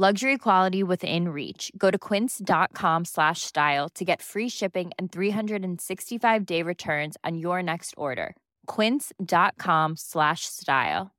[0.00, 1.70] Luxury quality within reach.
[1.76, 7.62] Go to quince.com slash style to get free shipping and 365 day returns on your
[7.62, 8.34] next order.
[8.64, 11.10] Quince.com slash style.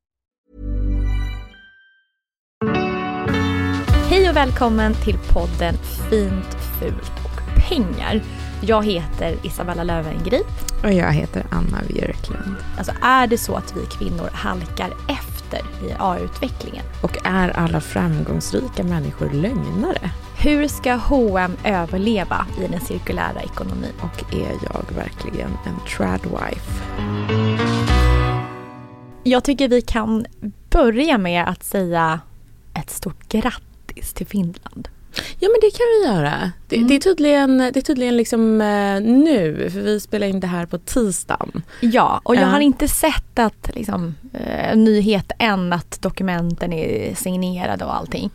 [4.10, 5.76] Hej och välkommen till podden
[6.10, 8.22] Fint, fult och pengar.
[8.64, 10.48] Jag heter Isabella Löwengrip.
[10.84, 12.56] Och jag heter Anna Björklund.
[12.78, 16.84] Alltså är det så att vi kvinnor halkar efter i AI-utvecklingen?
[17.04, 20.10] Och är alla framgångsrika människor lögnare?
[20.38, 23.94] Hur ska H&M överleva i den cirkulära ekonomin?
[24.02, 26.84] Och är jag verkligen en tradwife?
[29.24, 30.26] Jag tycker vi kan
[30.70, 32.20] börja med att säga
[32.74, 34.88] ett stort grattis till Finland.
[35.40, 36.52] Ja men det kan vi göra.
[36.68, 36.88] Det, Mm.
[36.88, 40.66] det är tydligen, det är tydligen liksom eh, nu, för vi spelar in det här
[40.66, 41.64] på tisdagen.
[41.80, 42.48] Ja, och jag Ja.
[42.48, 48.30] har inte sett att liksom, eh, nyhet än att dokumenten är signerade och allting.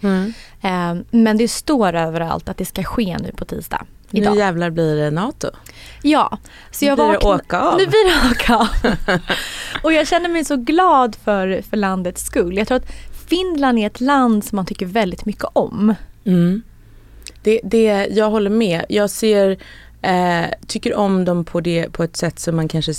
[0.63, 3.85] Eh, men det står överallt att det ska ske nu på tisdag.
[4.11, 4.33] Idag.
[4.35, 5.49] Nu jävlar blir det NATO.
[6.03, 6.39] Ja,
[6.71, 7.79] så Nu jag blir det vakna- åka av.
[7.79, 8.69] Nu blir det åka av.
[9.83, 12.57] och jag känner mig så glad för, för landets skull.
[12.57, 12.91] Jag tror att
[13.29, 15.95] Finland är ett land som man tycker väldigt mycket om.
[16.27, 16.63] Mm.
[17.43, 18.85] Det, det, jag håller med.
[18.89, 19.59] Jag ser,
[20.03, 22.95] eh, tycker om dem på, det, på ett sätt som man kanske,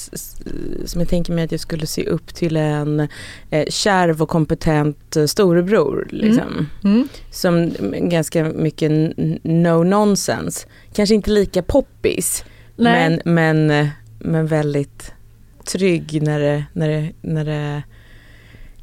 [0.85, 3.07] som jag tänker mig att jag skulle se upp till en
[3.49, 6.07] eh, kärv och kompetent eh, storebror.
[6.11, 6.69] Liksom.
[6.83, 7.07] Mm.
[7.31, 7.73] Som
[8.09, 8.91] ganska mycket
[9.44, 10.67] no nonsense.
[10.94, 12.44] Kanske inte lika poppis.
[12.75, 13.09] Nej.
[13.09, 13.88] Men, men, eh,
[14.19, 15.13] men väldigt
[15.65, 17.83] trygg när det, när det, när det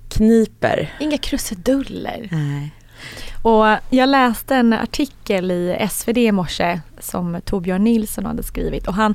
[0.08, 0.94] kniper.
[1.00, 2.28] Inga krusiduller.
[2.32, 2.74] Nej.
[3.44, 8.88] Och jag läste en artikel i SvD i morse som Torbjörn Nilsson hade skrivit.
[8.88, 9.14] Och han,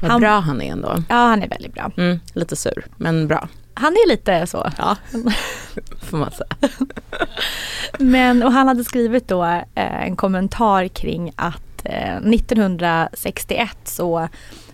[0.00, 0.96] Vad han, bra han är ändå.
[1.08, 1.90] Ja, han är väldigt bra.
[1.96, 3.48] Mm, lite sur, men bra.
[3.74, 4.70] Han är lite så.
[4.78, 4.96] Ja,
[6.02, 6.70] får man säga.
[7.98, 14.28] Men, och han hade skrivit då eh, en kommentar kring att eh, 1961 så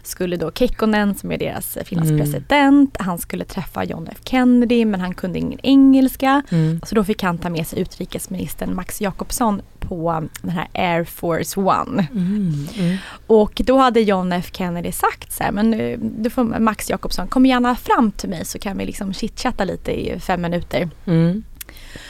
[0.06, 2.20] skulle då Kekkonen som är deras Finlands Mm.
[2.20, 6.42] president, han skulle träffa John F Kennedy men han kunde ingen engelska.
[6.50, 6.80] Mm.
[6.86, 11.60] Så då fick han ta med sig utrikesministern Max Jakobsson på den här Air Force
[11.60, 12.06] One.
[12.12, 12.66] Mm.
[12.78, 12.96] Mm.
[13.26, 17.28] Och då hade John F Kennedy sagt så här, men eh, du får Max Jakobsson,
[17.28, 20.90] kom gärna fram till mig så kan vi liksom chitchatta lite i fem minuter.
[21.06, 21.42] Mm.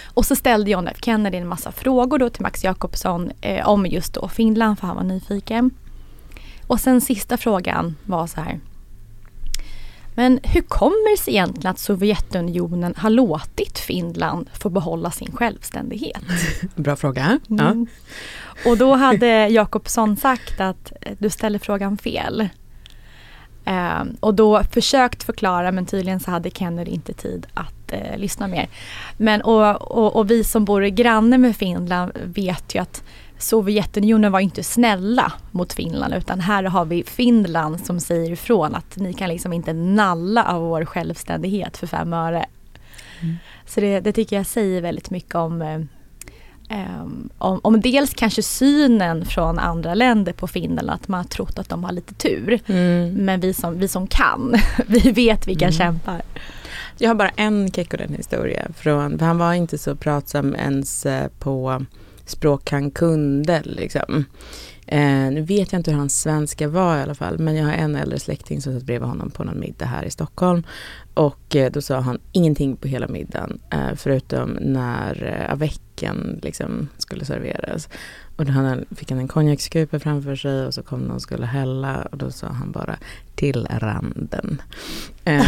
[0.04, 3.86] Och så ställde John F Kennedy en massa frågor då till Max Jakobsson eh, om
[3.86, 5.70] just då Finland för han var nyfiken.
[6.66, 8.60] Och sen sista frågan var så här.
[10.14, 16.22] Men hur kommer det sig egentligen att Sovjetunionen har låtit Finland få behålla sin självständighet?
[16.74, 17.38] Bra fråga.
[17.46, 17.66] Ja.
[17.66, 17.86] Mm.
[18.66, 22.48] Och då hade Jakobsson sagt att eh, du ställer frågan fel.
[23.64, 28.48] Ehm, och då försökt förklara men tydligen så hade Kennedy inte tid att eh, lyssna
[28.48, 28.68] mer.
[29.16, 33.02] Men och, och, och vi som bor granne med Finland vet ju att
[33.44, 38.96] Sovjetunionen var inte snälla mot Finland utan här har vi Finland som säger ifrån att
[38.96, 42.46] ni kan liksom inte nalla av vår självständighet för fem öre.
[43.66, 45.86] Så det, det tycker jag säger väldigt mycket om
[46.68, 51.58] Ehm, om, om dels kanske synen från andra länder på Finland, att man har trott
[51.58, 52.60] att de har lite tur.
[52.66, 53.14] Mm.
[53.14, 54.54] Men vi som, vi som kan,
[54.86, 55.72] vi vet vilka Mm.
[55.72, 56.22] kämpar.
[56.98, 61.28] Jag har bara en Kekkonen historia från, för han var inte så pratsam ens eh,
[61.38, 61.84] på
[62.26, 64.24] språk han kunde liksom.
[64.86, 67.72] Eh, nu vet jag inte hur hans svenska var i alla fall, men jag har
[67.72, 70.62] en äldre släkting som satt bredvid honom på någon middag här i Stockholm.
[71.14, 76.88] Och eh, då sa han ingenting på hela middagen, eh, förutom när eh, avecken liksom
[76.98, 77.88] skulle serveras.
[78.36, 81.46] Och då han, fick han en konjakskupa framför sig och så kom någon och skulle
[81.46, 82.96] hälla och då sa han bara
[83.34, 84.62] till randen.
[85.24, 85.46] Eh.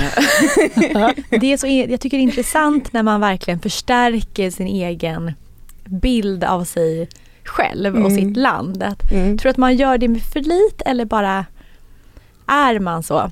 [1.40, 5.32] Det är så, jag tycker det är intressant när man verkligen förstärker sin egen
[5.86, 7.08] bild av sig
[7.44, 8.16] själv och Mm.
[8.16, 8.82] sitt land.
[8.82, 9.38] Att, mm.
[9.38, 11.46] Tror att man gör det med förlit eller bara
[12.46, 13.30] är man så?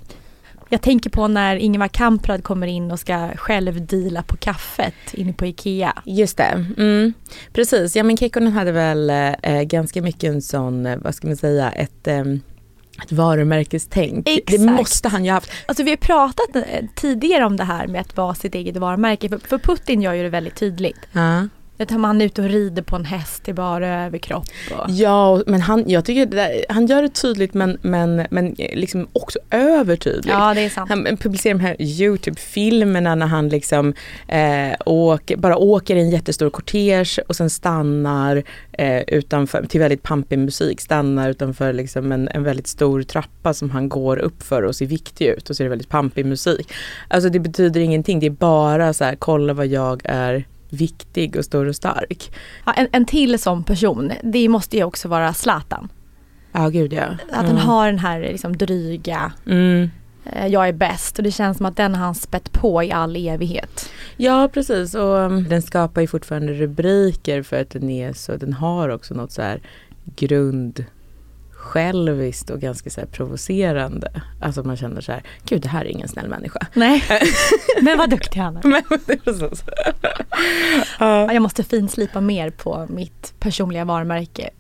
[0.69, 5.33] Jag tänker på när Ingvar Kamprad kommer in och ska själv deala på kaffet inne
[5.33, 6.03] på IKEA.
[6.05, 7.13] Just det, mm.
[7.53, 7.97] precis.
[7.97, 11.71] Ja men Kekkonen hade väl eh, ganska mycket en sån, eh, vad ska man säga,
[11.71, 12.21] ett, eh,
[13.03, 14.25] ett varumärkestänk.
[14.25, 14.61] Det Exakt.
[14.63, 15.51] måste han ju ha haft.
[15.67, 16.63] Alltså vi har pratat eh,
[16.95, 19.29] tidigare om det här med att vara sitt eget varumärke.
[19.29, 21.01] För, för Putin gör ju det väldigt tydligt.
[21.13, 21.49] Ja.
[21.79, 24.45] Att man är ute och rider på en häst i bara överkropp.
[24.71, 24.91] Och...
[24.91, 29.09] Ja, men han, jag tycker där, han gör det tydligt men, men, men eh, liksom
[29.13, 30.29] också övertydligt.
[30.29, 30.91] Ja, det är sant.
[30.91, 33.95] Han publicerar de här Youtube-filmerna när han liksom
[34.29, 38.43] eh, åker, bara åker i en jättestor kortege och sen stannar
[38.73, 43.71] eh, utanför, till väldigt pampig musik, stannar utanför liksom en, en väldigt stor trappa som
[43.71, 46.73] han går upp för och ser viktig ut och så är det väldigt pampig musik.
[47.09, 50.45] Alltså det betyder ingenting, det är bara så här, kolla vad jag är
[50.75, 52.33] viktig och stor och stark.
[52.67, 55.89] Ja, en, en till sån person, det måste ju också vara Zlatan.
[56.53, 57.03] Ja, gud ja.
[57.05, 57.57] Att han Mm.
[57.57, 59.91] har den här liksom dryga, Mm.
[60.25, 61.19] eh, jag är bäst.
[61.19, 63.91] Och det känns som att den har han spett på i all evighet.
[64.17, 68.53] Ja precis och um, den skapar ju fortfarande rubriker för att den är så, den
[68.53, 69.61] har också något så här
[70.17, 70.85] grund
[71.65, 74.23] själviskt och ganska så provocerande.
[74.41, 76.67] Alltså man känner så här, gud det här är ingen snäll människa.
[76.75, 77.05] Nej,
[77.81, 78.63] men vad duktig han är.
[81.35, 84.51] Jag måste finslipa mer på mitt personliga varumärke.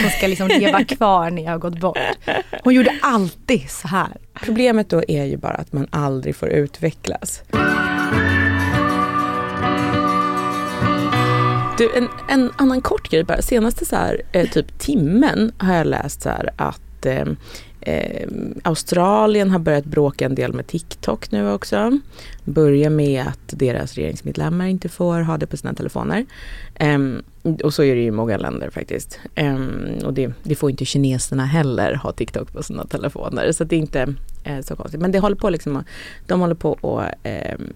[0.00, 1.98] Som ska liksom leva kvar när jag har gått bort.
[2.62, 4.16] Hon gjorde alltid så här.
[4.44, 7.42] Problemet då är ju bara att man aldrig får utvecklas.
[11.78, 13.42] Du, en, en annan kort grej bara.
[13.42, 17.24] Senaste så här, eh, typ timmen har jag läst så här att eh,
[17.80, 18.28] eh,
[18.62, 21.98] Australien har börjat bråka en del med TikTok nu också.
[22.44, 26.26] Börjar med att deras regeringsmedlemmar inte får ha det på sina telefoner.
[26.74, 27.22] Ehm,
[27.64, 29.18] och så är det ju i många länder faktiskt.
[29.34, 33.52] Ehm, och det, det får inte kineserna heller ha TikTok på sina telefoner.
[33.52, 35.00] Så det är inte eh, så konstigt.
[35.00, 35.86] Men det håller på liksom, att-
[36.26, 37.72] de håller på att ehm,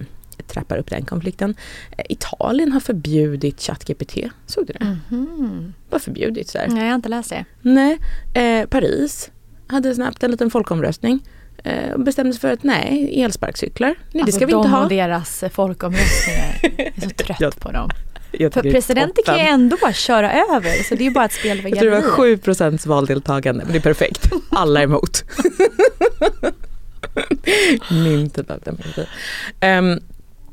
[0.47, 1.55] trappar upp den konflikten.
[1.99, 4.17] Eh, Italien har förbjudit ChatGPT.
[4.47, 4.97] Såg du det?
[5.11, 5.75] Mhm.
[5.91, 6.69] Bara förbjudit så här.
[6.69, 7.45] Nej, jag har inte läst det.
[7.63, 7.99] Nej,
[8.35, 9.31] eh, Paris
[9.67, 11.21] hade snabbt en liten folkomröstning
[11.65, 14.83] eh, och bestämde sig för att nej, elsparkcyklar, nej det Alltså, ska vi inte ha.
[14.83, 16.59] och deras eh, folkomröstningar.
[16.63, 17.91] Jag är så trött Jag- på dem.
[18.53, 20.83] För det presidenter kan ju ändå bara köra över.
[20.89, 22.37] Så det är bara ett spel för Jag tror det var galleriet.
[22.39, 24.31] 7 procents valdeltagande, men det är perfekt.
[24.51, 25.25] Alla är emot.
[27.91, 29.07] Min typ av demokrati.
[29.63, 30.01] Um,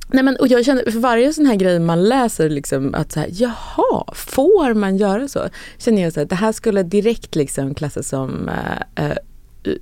[0.08, 3.20] nej men, och jag känner, för varje sån här grej man läser, liksom, att så
[3.20, 5.50] här, jaha, får man göra så?
[5.78, 9.18] Känner jag så här, det här skulle direkt liksom klassas som eh, eh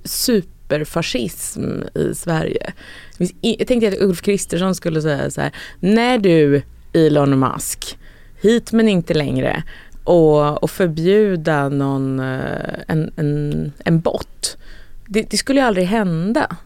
[0.04, 2.72] superfascism i Sverige.
[3.40, 6.62] Jag tänkte att Ulf Kristersson skulle säga så här, när du
[6.92, 7.98] Elon Musk,
[8.42, 9.62] hit men inte längre
[10.04, 14.56] och, och förbjuda någon, eh, en, en, en bot.
[15.06, 16.56] Det, det skulle ju aldrig hända.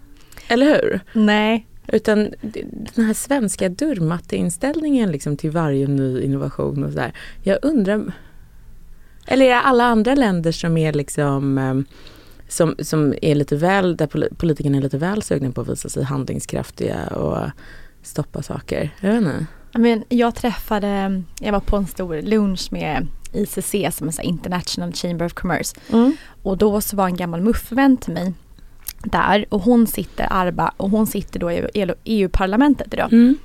[0.49, 1.01] Eller hur?
[1.13, 1.67] Nej.
[1.93, 2.35] Utan
[2.95, 7.13] den här svenska dörrmatteinställningen liksom till varje ny innovation och sådär.
[7.43, 8.13] Jag undrar,
[9.27, 11.75] eller är det alla andra länder som är liksom eh,
[12.49, 15.89] som, som är lite väl, där poli- politikerna är lite väl sugna på att visa
[15.89, 17.51] sig handlingskraftiga och
[18.03, 18.91] stoppa saker.
[19.01, 19.47] Jag vet inte.
[19.75, 25.27] Men jag träffade, jag var på en stor lunch med ICC som är International Chamber
[25.27, 25.77] of Commerce.
[26.43, 28.33] Och då så var en gammal muffvän till mig
[29.03, 33.13] där och hon sitter, Arba, och hon sitter då i EU-parlamentet idag.
[33.13, 33.37] Mm.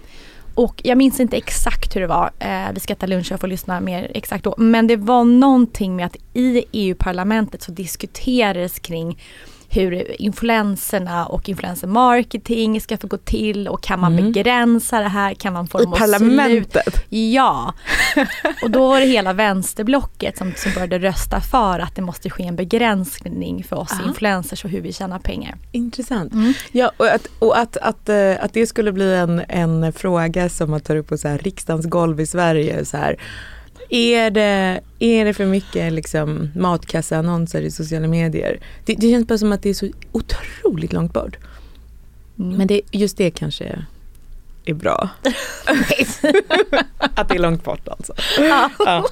[0.55, 3.47] Och jag minns inte exakt hur det var, eh, vi ska äta lunch och får
[3.47, 4.55] lyssna mer exakt då.
[4.57, 9.19] Men det var någonting med att i EU-parlamentet så diskuterades kring
[9.73, 14.31] hur influenserna och influencer marketing ska få gå till och kan man Mm.
[14.31, 16.05] begränsa det här, kan man få I dem sluta?
[16.11, 17.05] parlamentet.
[17.09, 17.73] Ja,
[18.63, 22.43] och då var det hela vänsterblocket som, som började rösta för att det måste ske
[22.43, 24.03] en begränsning för oss Aha.
[24.07, 25.55] influencers och hur vi tjänar pengar.
[25.71, 26.33] Intressant.
[26.33, 26.53] Mm.
[26.71, 30.71] Ja, och att, och att, att, eh, att det skulle bli en, en fråga som
[30.71, 32.85] man tar upp på så här, riksdagens golv i Sverige.
[32.85, 33.17] Så här,
[33.93, 38.59] är, det, är det för mycket liksom, matkasseannonser i sociala medier?
[38.85, 41.37] Det, det känns bara som att det är så otroligt långt bort.
[42.39, 42.57] Mm.
[42.57, 43.85] Men det, just det kanske
[44.65, 45.09] är bra.
[46.99, 48.13] att det är långt bort alltså.
[48.39, 49.05] Ja.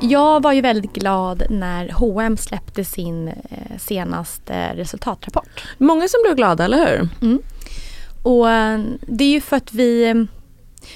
[0.00, 5.64] Jag var ju väldigt glad när H&M släppte sin eh, senaste resultatrapport.
[5.78, 7.08] Många som blev glada, eller hur?
[7.22, 7.42] Mm.
[8.22, 10.26] Och eh, det är ju för att vi,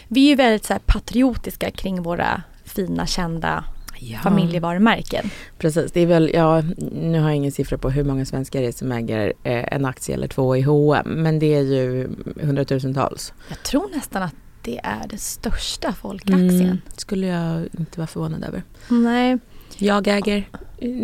[0.09, 3.64] vi är ju väldigt så patriotiska kring våra fina kända
[4.00, 4.18] Ja.
[4.18, 5.30] familjevarumärken.
[5.59, 8.66] Precis, det är väl, ja, nu har jag ingen siffra på hur många svenskar det
[8.66, 12.09] är som äger eh, en aktie eller två i H&M men det är ju
[12.42, 13.33] hundratusentals.
[13.49, 16.61] Jag tror nästan att det är den största folkaktien.
[16.61, 18.62] Mm, skulle jag inte vara förvånad över.
[18.88, 19.38] Nej.
[19.76, 20.49] Jag äger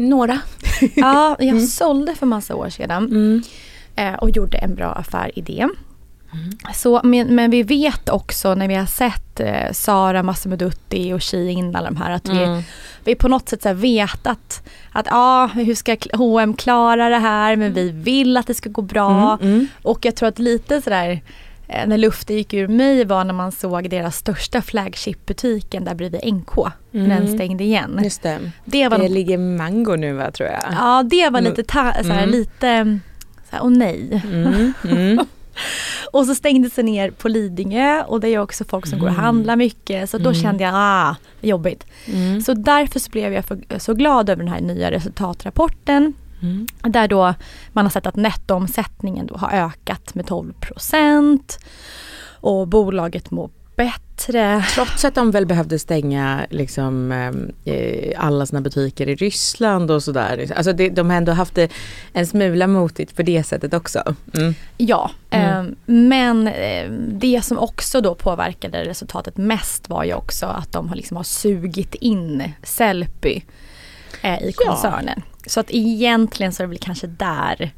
[0.08, 0.40] några.
[0.94, 1.66] Ja, jag Mm.
[1.66, 3.42] sålde för massa år sedan Mm.
[3.96, 5.68] eh, och gjorde en bra affär i det.
[6.74, 11.76] Så, men, men vi vet också när vi har sett eh, Sara Massamudutti och Shein,
[11.76, 12.62] alla de här, att vi, Mm.
[13.04, 14.62] vi på något sätt så här vetat
[14.92, 18.82] att ja, hur ska H&M klara det här, men vi vill att det ska gå
[18.82, 19.38] bra.
[19.40, 19.66] Mm, mm.
[19.82, 21.20] Och jag tror att lite sådär
[21.68, 26.34] eh, när luften gick ur mig var när man såg deras största flagshipbutiken där bredvid
[26.34, 26.56] NK.
[26.90, 27.34] När den Mm.
[27.34, 28.00] stängde igen.
[28.04, 28.50] Just det.
[28.64, 30.60] Det var, Det nog- ligger mango nu va tror jag.
[30.72, 32.30] ja, det var lite, ta, såhär, Mm.
[32.30, 32.98] lite
[33.50, 34.22] såhär, åh nej.
[35.54, 35.66] Mm,
[36.00, 36.08] mm.
[36.12, 39.14] Och så stängdes det ner på Lidingö och det är också folk som går och
[39.14, 40.10] handlar mycket.
[40.10, 40.42] Så då Mm.
[40.42, 41.86] kände jag, ah, jobbigt.
[42.06, 42.40] Mm.
[42.40, 46.14] Så därför så blev jag för, så glad över den här nya resultatrapporten.
[46.42, 46.66] Mm.
[46.82, 47.34] Där då
[47.72, 51.58] man har sett att nettoomsättningen då har ökat med 12 procent.
[52.40, 54.64] Och bolaget mår bättre.
[54.74, 57.12] Trots att de väl behövde stänga liksom,
[57.64, 60.52] eh, alla sina butiker i Ryssland och sådär.
[60.56, 61.72] Alltså det, de har ändå haft det
[62.12, 64.14] en smula motigt på det sättet också.
[64.34, 64.54] Mm.
[64.76, 65.66] Ja, Mm.
[65.66, 70.88] eh, men eh, det som också då påverkade resultatet mest var ju också att de
[70.88, 73.40] har, liksom har sugit in Sellpy
[74.22, 74.66] eh, i Ja.
[74.66, 75.22] koncernen.
[75.46, 77.72] Så att egentligen så är det väl kanske där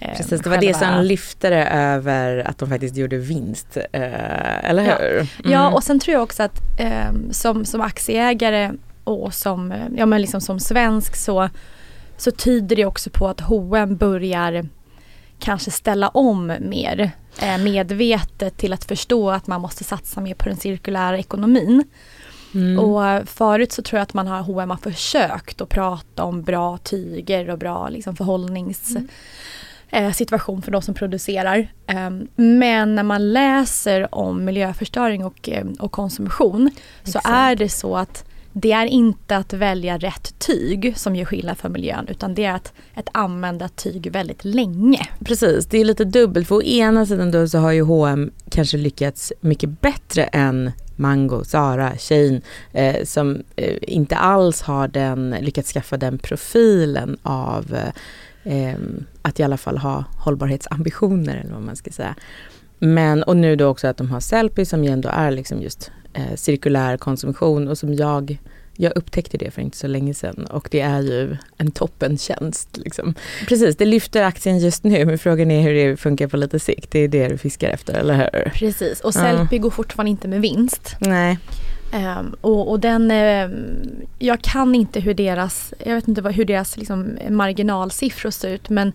[0.00, 3.76] Precis, det var det själva- som lyfte det över att de faktiskt gjorde vinst.
[3.76, 4.96] Eh, eller Ja.
[5.00, 5.16] hur?
[5.16, 5.26] Mm.
[5.52, 8.72] Ja, och sen tror jag också att eh, som, som aktieägare
[9.04, 11.48] och som, eh, ja, men liksom som svensk så,
[12.16, 14.66] så tyder det också på att H&M börjar
[15.38, 17.10] kanske ställa om mer
[17.42, 21.84] eh, medvetet till att förstå att man måste satsa mer på den cirkulära ekonomin.
[22.54, 22.78] Mm.
[22.78, 26.42] Och eh, förut så tror jag att man har H&M har försökt att prata om
[26.42, 29.02] bra tyger och bra liksom, förhållnings eh,
[30.14, 31.72] situation för de som producerar.
[31.86, 36.70] Ehm, men när man läser om miljöförstöring och, eh, och konsumtion
[37.04, 37.26] så Exakt.
[37.28, 41.68] är det så att det är inte att välja rätt tyg som gör skillnad för
[41.68, 45.08] miljön utan det är att, att använda tyg väldigt länge.
[45.24, 46.48] Precis, det är lite dubbelt.
[46.48, 51.44] För å ena sidan då så har ju H&M kanske lyckats mycket bättre än Mango,
[51.44, 52.42] Zara, Shein
[52.72, 57.92] eh, som eh, inte alls har den, lyckats skaffa den profilen av eh,
[58.44, 58.74] eh,
[59.22, 62.14] att i alla fall ha hållbarhetsambitioner eller vad man ska säga.
[62.78, 65.90] Men och nu då också att de har Sellpy som ju ändå är liksom just
[66.12, 68.38] eh, cirkulär konsumtion och som jag
[68.76, 72.76] jag upptäckte det för inte så länge sedan och det är ju en toppentjänst.
[72.76, 73.14] Liksom.
[73.48, 76.90] Precis, det lyfter aktien just nu men frågan är hur det funkar på lite sikt.
[76.90, 78.50] Det är det du fiskar efter, eller hur?
[78.50, 79.20] Precis, och Ja.
[79.20, 80.96] Sellpy går fortfarande inte med vinst.
[81.00, 81.38] Nej.
[81.92, 83.74] Ehm, och, och den, ehm,
[84.18, 88.68] jag kan inte hur deras, jag vet inte vad, hur deras liksom, marginalsiffror ser ut
[88.68, 88.92] men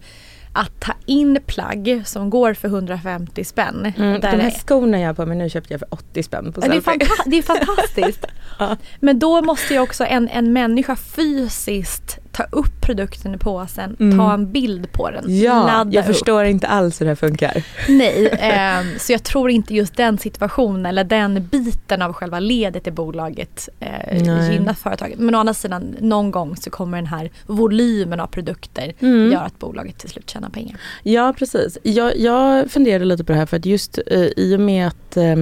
[0.53, 3.93] att ta in plagg som går för 150 spänn.
[3.97, 6.53] Mm, de här det- skorna jag har på mig nu köpte jag för 80 spänn
[6.53, 6.81] på det, Sellpy.
[6.91, 8.25] fanta- det är fantastiskt.
[8.59, 8.77] Ja.
[8.99, 14.17] Men då måste ju också en, en människa fysiskt ta upp produkten i påsen, Mm.
[14.17, 16.07] ta en bild på den, Ja, ladda jag upp.
[16.07, 17.63] förstår inte alls hur det här funkar.
[17.89, 22.87] Nej, ehm, så jag tror inte just den situationen eller den biten av själva ledet
[22.87, 23.89] i bolaget eh,
[24.23, 24.53] Nej.
[24.53, 25.19] gynnar företaget.
[25.19, 29.31] Men å andra sidan, någon gång så kommer den här volymen av produkter Mm.
[29.31, 30.77] göra att bolaget till slut tjänar pengar.
[31.03, 31.77] Ja, precis.
[31.83, 35.17] Jag, jag funderade lite på det här för att just eh, i och med att
[35.17, 35.35] eh,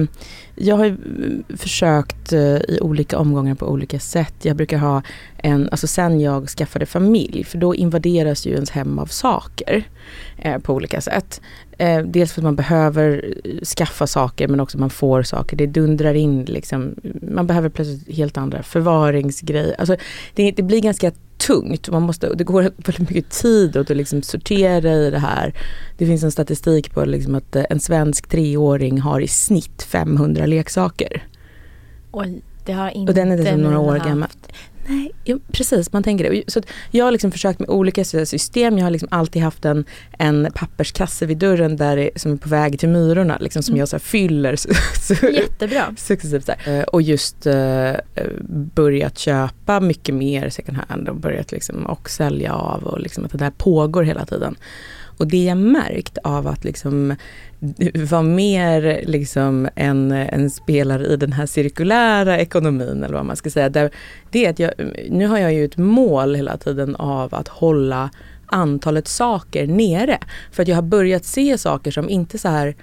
[0.54, 4.34] jag har ju eh, försökt eh, i olika omgångar på olika sätt.
[4.42, 5.02] Jag brukar ha
[5.36, 9.84] en, alltså sen jag skaffade familj, för då invaderas ju ens hem av saker
[10.38, 11.40] eh, på olika sätt.
[11.78, 15.56] Eh, dels för att man behöver eh, skaffa saker men också man får saker.
[15.56, 19.74] Det dundrar in liksom, man behöver plötsligt helt andra förvaringsgrejer.
[19.78, 19.96] Alltså
[20.34, 21.12] det, det blir ganska
[21.46, 21.88] tungt.
[21.88, 25.54] Man måste, det går väldigt mycket tid åt att liksom sortera i det här.
[25.98, 30.46] Det finns en statistik på liksom att eh, en svensk treåring har i snitt 500
[30.46, 31.26] leksaker.
[32.10, 34.28] Oj, det har inte Och den är dessutom några år gammal.
[34.86, 36.42] Nej, jo, precis man tänker det.
[36.52, 36.60] Så
[36.90, 38.78] jag har liksom försökt med olika system.
[38.78, 39.84] Jag har liksom alltid haft en,
[40.18, 43.38] en papperskasse vid dörren där som är på väg till myrorna.
[43.40, 43.78] Liksom, som Mm.
[43.80, 44.56] jag så fyller
[45.00, 45.94] så, Jättebra.
[45.96, 46.48] successivt.
[46.66, 47.92] Eh, Och just eh,
[48.74, 53.32] börjat köpa mycket mer second hand och börjat liksom och sälja av och liksom att
[53.32, 54.56] det där pågår hela tiden.
[55.18, 57.14] Och det jag märkt av att liksom
[58.10, 63.50] vara mer liksom en, en spelare i den här cirkulära ekonomin eller vad man ska
[63.50, 63.68] säga.
[63.68, 63.90] Där,
[64.30, 64.72] det är att jag,
[65.10, 68.10] nu har jag ju ett mål hela tiden av att hålla
[68.46, 70.18] antalet saker nere.
[70.52, 72.76] För att jag har börjat se saker som inte så här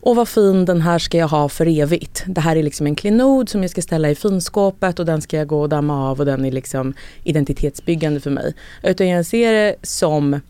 [0.00, 2.24] och vad fin den här ska jag ha för evigt.
[2.26, 5.36] Det här är liksom en klenod som jag ska ställa i finskåpet och den ska
[5.36, 8.54] jag gå och damma av och den är liksom identitetsbyggande för mig.
[8.82, 10.40] Utan jag ser det som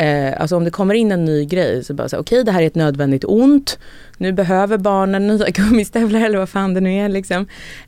[0.00, 2.62] Eh, alltså om det kommer in en ny grej så bara okej okay, det här
[2.62, 3.78] är ett nödvändigt ont.
[4.18, 7.46] Nu behöver barnen nya gummistövlar eller vad fan det nu är liksom.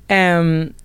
[0.09, 0.43] Eh,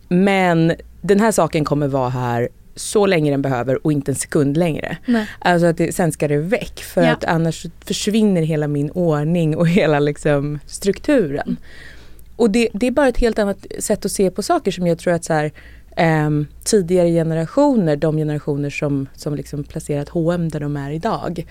[0.10, 4.58] men den här saken kommer vara här så länge den behöver och inte en sekund
[4.58, 4.98] längre.
[5.06, 5.28] Nej.
[5.40, 7.12] Alltså att det, sen ska det väck för ja.
[7.12, 11.58] att annars försvinner hela min ordning och hela liksom strukturen.
[12.36, 15.00] Och det, det, är bara ett helt annat sätt att se på saker som jag
[15.00, 15.52] tror att så här,
[15.98, 16.30] eh,
[16.64, 21.46] tidigare generationer, de generationer som, som liksom placerat H&M där de är idag.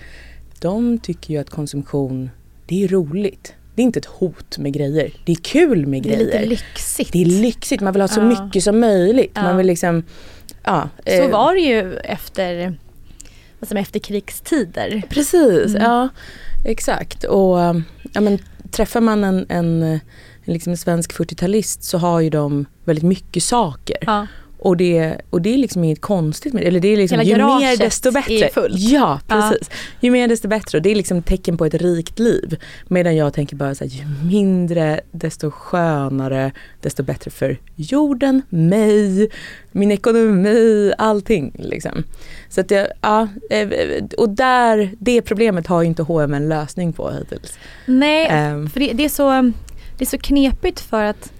[0.59, 2.29] De tycker ju att konsumtion,
[2.65, 3.53] det är roligt.
[3.75, 5.13] Det är inte ett hot med grejer.
[5.25, 6.17] Det är kul med grejer.
[6.17, 7.11] Det är lite lyxigt.
[7.11, 8.25] Det är lyxigt, man vill ha så ja.
[8.25, 9.31] mycket som möjligt.
[9.35, 9.43] Ja.
[9.43, 10.03] Man vill liksom
[10.63, 12.77] ja, så eh, var det ju efter
[13.59, 15.03] alltså efterkrigstider.
[15.09, 15.81] Precis, mm.
[15.81, 16.09] ja
[16.65, 17.23] exakt.
[17.23, 17.57] Och
[18.13, 18.39] ja, men,
[18.71, 19.99] träffar man en, en,
[20.53, 23.97] liksom en svensk 40-talist så har ju de väldigt mycket saker.
[24.01, 24.27] Ja.
[24.59, 26.67] Och det, och det är liksom inget konstigt med det.
[26.67, 28.33] Eller det är liksom, Hela ju mer desto bättre.
[28.33, 28.79] är fullt.
[28.79, 29.69] Ja, precis.
[29.69, 29.75] Ja.
[29.99, 30.77] Ju mer desto bättre.
[30.77, 32.57] Och det är liksom tecken på ett rikt liv.
[32.87, 36.51] Medan jag tänker bara så här, ju mindre desto skönare,
[36.81, 39.29] desto bättre för jorden, mig,
[39.71, 41.51] min ekonomi, allting.
[41.59, 42.03] Liksom.
[42.49, 43.69] Så att jag, ja, eh,
[44.17, 47.57] och där, det problemet har ju inte H&M en lösning på hittills.
[47.85, 49.51] Nej, um, för det, det, är så,
[49.97, 51.31] det är så knepigt för att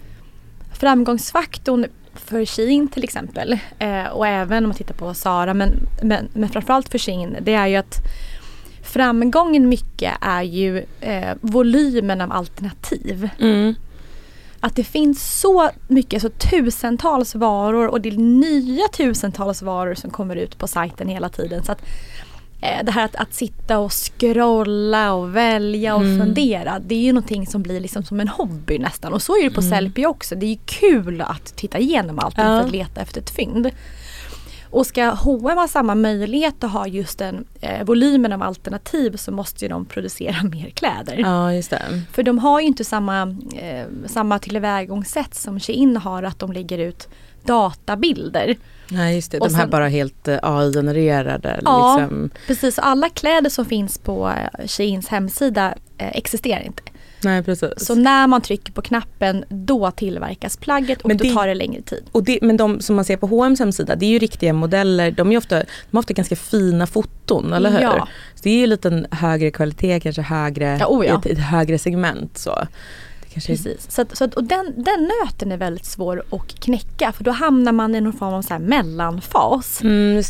[0.73, 5.71] framgångsfaktorn för Shein till exempel eh, och även om man tittar på Sara men,
[6.01, 7.97] men, men framförallt för Shein det är ju att
[8.83, 13.29] framgången mycket är ju eh, volymen av alternativ.
[13.39, 13.75] Mm.
[14.59, 20.09] Att det finns så mycket, så tusentals varor och det är nya tusentals varor som
[20.09, 21.63] kommer ut på sajten hela tiden.
[21.63, 21.81] Så att
[22.59, 26.19] det här att, att sitta och scrolla och välja och mm.
[26.19, 26.79] fundera.
[26.79, 29.13] Det är ju någonting som blir liksom som en hobby nästan.
[29.13, 29.71] Och så är det på mm.
[29.71, 30.35] Sellpy också.
[30.35, 32.59] Det är ju kul att titta igenom allting ja.
[32.59, 33.71] för att leta efter ett fynd.
[34.69, 39.31] Och ska H&M ha samma möjlighet att ha just den eh, volymen av alternativ så
[39.31, 41.17] måste de producera mer kläder.
[41.17, 42.01] Ja, just det.
[42.11, 46.77] För de har ju inte samma, eh, samma tillvägagångssätt som Shein har att de lägger
[46.77, 47.07] ut
[47.43, 48.55] databilder.
[48.89, 51.59] Nej just det, de här bara helt eh, AI-genererade.
[51.65, 52.29] Ja liksom.
[52.47, 56.83] precis, alla kläder som finns på eh, Sheins hemsida eh, existerar inte.
[57.23, 57.69] Nej, precis.
[57.77, 61.81] Så när man trycker på knappen då tillverkas plagget och men då tar det längre
[61.81, 62.03] tid.
[62.11, 65.11] Och det, men de som man ser på H&M's hemsida det är ju riktiga modeller.
[65.11, 67.79] De, är ofta, de har ofta ganska fina foton, eller hur?
[67.79, 68.07] Ja.
[68.35, 71.19] Så det är ju lite högre kvalitet, kanske högre, ja, oh ja.
[71.19, 72.37] Ett, ett högre segment.
[72.37, 72.67] Så.
[73.45, 73.91] Precis.
[73.91, 77.31] Så, att, så att, och den, den nöten är väldigt svår att knäcka för då
[77.31, 79.81] hamnar man i någon form av så mellanfas.
[79.81, 80.23] Mm,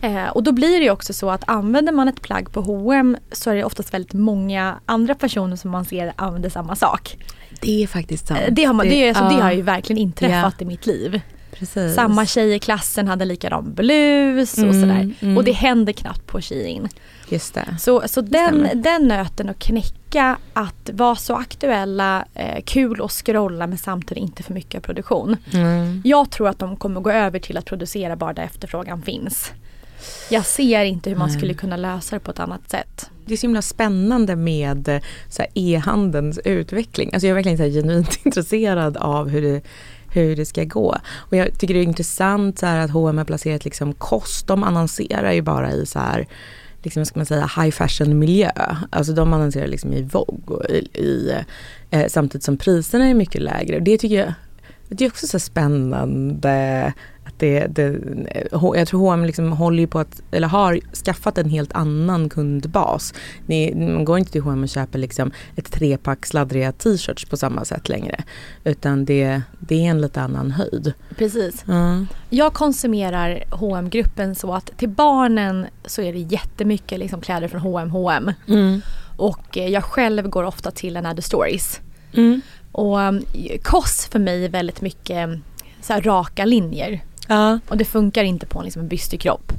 [0.00, 3.50] eh, och då blir det också så att använder man ett plagg på H&M så
[3.50, 7.16] är det oftast väldigt många andra personer som man ser använder samma sak.
[7.60, 8.40] Det är faktiskt sant.
[8.46, 9.30] Eh, det, har, man, det, det, alltså, ja.
[9.30, 10.62] det har ju verkligen inträffat ja.
[10.62, 11.20] i mitt liv.
[11.52, 11.94] Precis.
[11.94, 15.14] Samma tjej i klassen hade likadan blus och mm, sådär.
[15.20, 15.36] Mm.
[15.36, 16.88] Och det händer knappt på Shein.
[17.28, 17.76] Just det.
[17.78, 23.66] Så, så den, den nöten att knäcka, att vara så aktuella, eh, kul att scrolla
[23.66, 25.36] men samtidigt inte för mycket produktion.
[25.52, 26.02] Mm.
[26.04, 29.52] Jag tror att de kommer gå över till att producera bara där efterfrågan finns.
[30.28, 33.10] Jag ser inte hur man skulle kunna lösa det på ett annat sätt.
[33.26, 35.00] Det är så himla spännande med
[35.54, 37.10] e-handelns utveckling.
[37.12, 39.62] Alltså jag är verkligen så genuint intresserad av hur det
[40.12, 40.96] hur det ska gå.
[41.16, 44.46] Och jag tycker det är intressant så att H&M har placerat liksom kost.
[44.46, 46.26] De annonserar ju bara i så här
[46.82, 48.50] liksom, ska man säga, high fashion miljö.
[48.90, 51.34] Alltså de annonserar liksom i Vogue och i, i
[51.90, 53.80] eh, samtidigt som priserna är mycket lägre.
[53.80, 54.34] Det tycker jag
[54.92, 56.92] det är också så spännande
[57.40, 58.00] det, det,
[58.52, 63.14] jag tror H&M liksom håller på att, eller har skaffat en helt annan kundbas.
[63.46, 67.64] Ni, man går inte till H&M och köper liksom ett trepack sladdriga t-shirts på samma
[67.64, 68.24] sätt längre.
[68.64, 70.92] Utan det, det är en lite annan höjd.
[71.16, 71.64] Precis.
[71.68, 72.06] Mm.
[72.30, 77.60] Jag konsumerar hm gruppen så att till barnen så är det jättemycket liksom kläder från
[77.60, 78.32] H&M H&M.
[78.48, 78.82] Mm.
[79.16, 81.80] Och eh, jag själv går ofta till Another Stories.
[82.12, 82.40] Mm.
[82.72, 83.24] Och um,
[83.62, 85.30] KOS för mig är väldigt mycket
[85.80, 87.00] så raka linjer.
[87.30, 87.58] Ja.
[87.68, 89.52] Och det funkar inte på liksom en bystig kropp.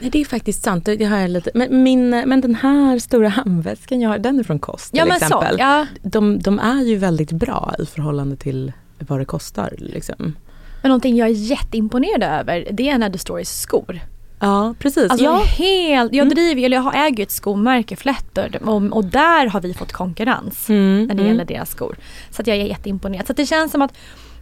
[0.00, 1.50] Nej det är faktiskt sant, det har jag lite.
[1.54, 5.16] Men, min, men den här stora handväskan jag har, den är från Kost till ja,
[5.16, 5.56] exempel.
[5.56, 5.86] Så, ja.
[6.02, 9.74] de, de är ju väldigt bra i förhållande till vad det kostar.
[9.78, 10.36] Liksom.
[10.82, 14.00] Men någonting jag är jätteimponerad över det är Another Stories skor.
[14.38, 15.10] Ja, precis.
[15.10, 15.42] Alltså ja.
[15.46, 19.74] helt, jag driver, eller jag äger ju ett skomärke, Fletter, och, och där har vi
[19.74, 21.26] fått konkurrens Mm, när det mm.
[21.26, 21.96] gäller deras skor.
[22.30, 23.26] Så att jag är jätteimponerad.
[23.26, 23.92] Så det känns som att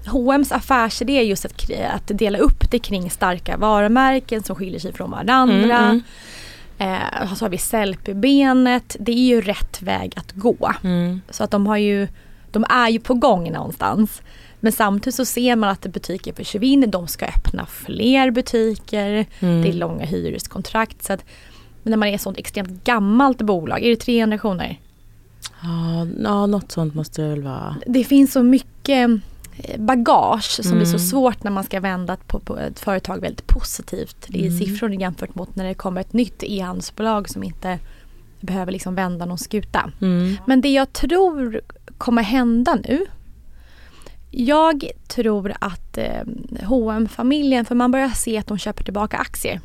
[0.07, 4.93] H&M's affärsidé är just att, att dela upp det kring starka varumärken som skiljer sig
[4.93, 5.79] från varandra.
[5.79, 6.03] Mm,
[6.81, 8.97] Eh, så har vi Sellpy-benet.
[9.01, 10.73] Det är ju rätt väg att gå.
[10.85, 11.21] Mm.
[11.31, 12.09] Så att de har ju,
[12.51, 14.23] de är ju på gång någonstans.
[14.61, 16.87] Men samtidigt så ser man att butiker försvinner.
[16.87, 19.27] De ska öppna fler butiker.
[19.41, 19.63] Mm.
[19.63, 21.05] Det är långa hyreskontrakt.
[21.05, 21.25] Så att,
[21.83, 24.81] men när man är ett sånt extremt gammalt bolag, är det tre generationer?
[26.25, 27.77] Ja, något sånt måste det väl vara.
[27.87, 29.11] Det finns så mycket
[29.79, 30.99] bagage som blir så Mm.
[30.99, 34.27] svårt när man ska vända på, på ett företag väldigt positivt.
[34.29, 34.59] Är Mm.
[34.59, 37.79] siffror jämfört mot när det kommer ett nytt e-handelsbolag som inte
[38.41, 39.91] behöver liksom vända någon skuta.
[40.01, 40.37] Mm.
[40.47, 41.61] Men det jag tror
[41.99, 43.07] kommer hända nu.
[44.31, 46.23] Jag tror att eh,
[46.69, 49.61] hm familjen för man börjar se att de köper tillbaka aktier.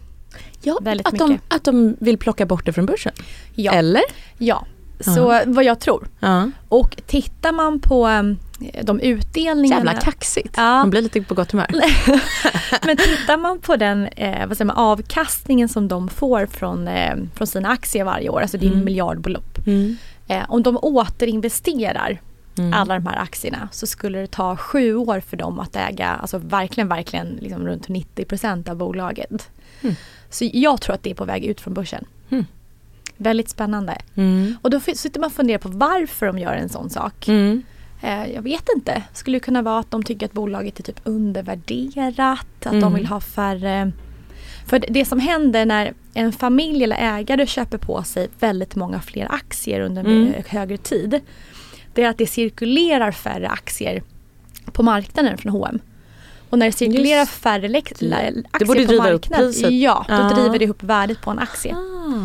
[0.61, 1.53] Ja, Väldigt att de, mycket.
[1.53, 3.13] att de vill plocka bort det från börsen.
[3.55, 4.01] Ja, Eller?
[4.37, 4.65] ja.
[4.99, 6.07] Så vad jag tror.
[6.19, 6.49] Ja.
[6.69, 8.23] Och tittar man på eh,
[8.83, 9.85] de utdelningarna.
[9.85, 10.53] Jävla kaxigt.
[10.57, 10.63] Ja.
[10.77, 11.67] Man blir lite på gott humör.
[12.85, 17.15] Men tittar man på den eh, vad säger man, avkastningen som de får från, eh,
[17.35, 18.85] från sina aktier varje år, alltså det är Mm.
[18.85, 19.67] miljardbelopp.
[19.67, 19.97] Mm.
[20.27, 22.21] Eh, om de återinvesterar
[22.57, 22.73] Mm.
[22.73, 26.37] alla de här aktierna så skulle det ta sju år för dem att äga, alltså
[26.37, 29.49] verkligen, verkligen liksom runt 90% av bolaget.
[29.81, 29.95] Mm.
[30.29, 32.05] Så jag tror att det är på väg ut från börsen.
[32.29, 32.45] Mm.
[33.17, 33.97] Väldigt spännande.
[34.15, 34.57] Mm.
[34.61, 37.27] Och då sitter man och funderar på varför de gör en sån sak.
[37.27, 37.63] Mm.
[38.01, 39.03] Eh, jag vet inte.
[39.13, 42.93] Skulle det kunna vara att de tycker att bolaget är typ undervärderat, att de Mm.
[42.93, 43.91] vill ha färre...
[44.67, 49.27] För det- som händer när en familj eller ägare köper på sig väldigt många fler
[49.31, 50.33] aktier under en Mm.
[50.47, 51.19] högre tid.
[51.93, 54.03] Det är att det cirkulerar färre aktier
[54.71, 55.79] på marknaden från H&M.
[56.49, 58.99] Och när det cirkulerar Just färre aktier på driva upp
[59.29, 59.71] marknaden, priset.
[59.73, 61.75] ja, då driver det upp värdet på en aktie.
[61.75, 62.24] Ah,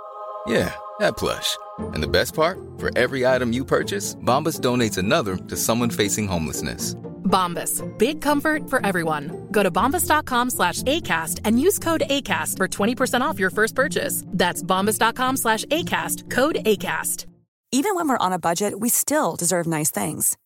[0.47, 1.57] Yeah, that plush.
[1.93, 2.59] And the best part?
[2.77, 6.95] For every item you purchase, Bombas donates another to someone facing homelessness.
[7.31, 7.81] Bombas.
[7.97, 9.47] Big comfort for everyone.
[9.51, 14.23] Go to bombas.com slash ACAST and use code ACAST for 20% off your first purchase.
[14.27, 16.29] That's bombas.com slash ACAST.
[16.29, 17.25] Code ACAST.
[17.71, 20.37] Even when we're on a budget, we still deserve nice things.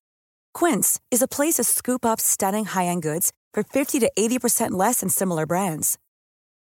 [0.53, 4.99] Quince is a place to scoop up stunning high-end goods for 50 to 80% less
[4.99, 5.97] than similar brands.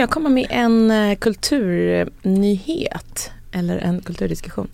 [0.00, 2.10] Får jag komma med en eh, kulturnyhet
[3.52, 4.68] eller en kulturdiskussion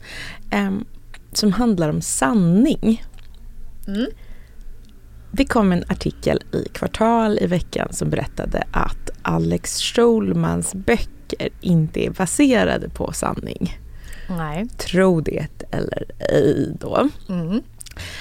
[0.51, 0.85] em,
[1.33, 3.05] som handlar om sanning.
[3.89, 4.07] Mm.
[5.33, 12.07] Det kom en artikel i Kvartal i veckan som berättade att Alex Schulmans böcker inte
[12.07, 13.79] är baserade på sanning.
[14.29, 14.69] Nej.
[14.69, 17.09] Tro det eller ej då.
[17.29, 17.62] Mm.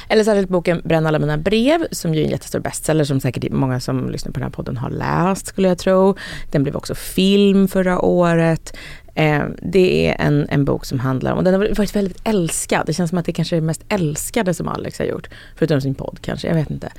[0.09, 3.51] Eller särskilt boken Bränn alla mina brev som ju är en jättestor bestseller som säkert
[3.51, 6.15] många som lyssnar på den här podden har läst skulle jag tro.
[6.51, 8.77] Den blev också film förra året.
[9.15, 12.85] Eh, det är en, en bok som handlar om, och den har varit väldigt älskad.
[12.85, 15.29] Det känns som att det kanske är det mest älskade som Alex har gjort.
[15.55, 16.91] Förutom sin podd kanske, jag vet inte.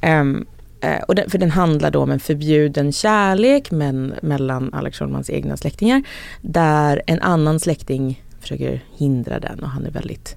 [0.00, 0.46] Ehm,
[0.80, 5.30] eh, och den, för den handlar då om en förbjuden kärlek men, mellan Alex Schulmans
[5.30, 6.02] egna släktingar.
[6.40, 10.36] Där en annan släkting försöker hindra den och han är väldigt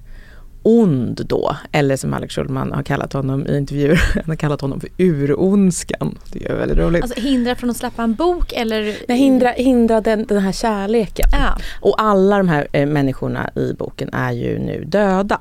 [0.62, 1.56] ond då.
[1.72, 6.18] Eller som Alex Schulman har kallat honom i intervjuer, han har kallat honom för uronskan.
[6.32, 7.02] Det är väldigt roligt.
[7.02, 8.96] Alltså hindra från att släppa en bok eller?
[9.08, 11.28] Nej, hindra, hindra den, den här kärleken.
[11.32, 11.58] Ja.
[11.80, 15.40] Och alla de här eh, människorna i boken är ju nu döda.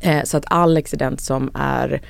[0.00, 2.02] Eh, så att Alex är den som är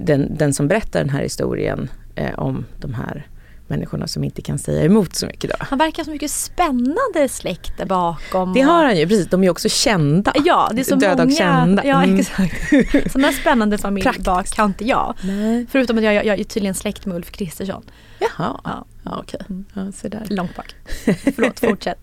[0.00, 3.26] den, den som berättar den här historien eh, om de här
[3.68, 5.50] människorna som inte kan säga emot så mycket.
[5.50, 5.56] Då.
[5.60, 8.52] Han verkar så mycket spännande släkt där bakom.
[8.54, 9.26] Det har han ju, precis.
[9.26, 10.32] De är också kända.
[10.44, 11.24] Ja, det är så Döda många.
[11.32, 11.84] och kända.
[11.86, 12.18] Ja, Mm.
[12.20, 13.12] exakt.
[13.12, 15.14] Sån där spännande familj bak har inte jag.
[15.22, 15.66] Nej.
[15.70, 17.82] Förutom att jag, jag, jag är tydligen släkt med Ulf Kristersson.
[18.18, 18.84] Jaha, Ja.
[19.04, 19.40] ja, okej.
[19.74, 20.26] Ja, så där.
[20.28, 20.74] Långt bak.
[21.34, 21.98] Förlåt, fortsätt.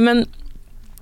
[0.00, 0.26] Men,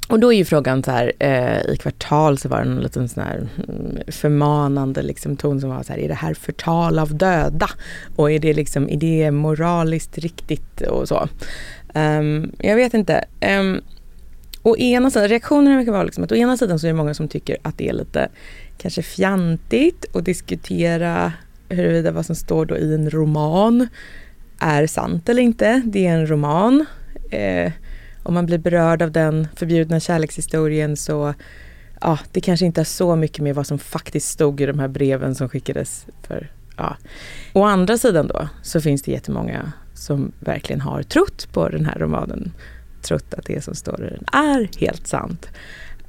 [0.09, 3.09] och då är ju frågan så här, eh, i kvartal så var det en liten
[3.09, 7.14] sån här mm, förmanande liksom ton som var så här, är det här förtal av
[7.14, 7.71] döda?
[8.16, 11.29] Och är det liksom, är det moraliskt riktigt och så?
[11.95, 13.25] Um, jag vet inte.
[13.61, 13.81] Um,
[14.62, 17.14] å ena sidan, reaktionerna verkar vara liksom att å ena sidan så är det många
[17.14, 18.29] som tycker att det är lite
[18.79, 21.33] kanske fjantigt att diskutera
[21.69, 23.88] huruvida vad som står då i en roman
[24.59, 25.83] är sant eller inte.
[25.85, 26.85] Det är en roman.
[27.31, 27.73] Eh,
[28.26, 31.34] om man blir berörd av den förbjudna kärlekshistorien så
[32.00, 34.88] ja, det kanske inte har så mycket med vad som faktiskt stod i de här
[34.88, 36.96] breven som skickades för ja.
[37.52, 41.98] Å andra sidan då så finns det jättemånga som verkligen har trott på den här
[41.98, 42.52] romanen.
[43.02, 45.48] Trott att det som står i den är helt sant.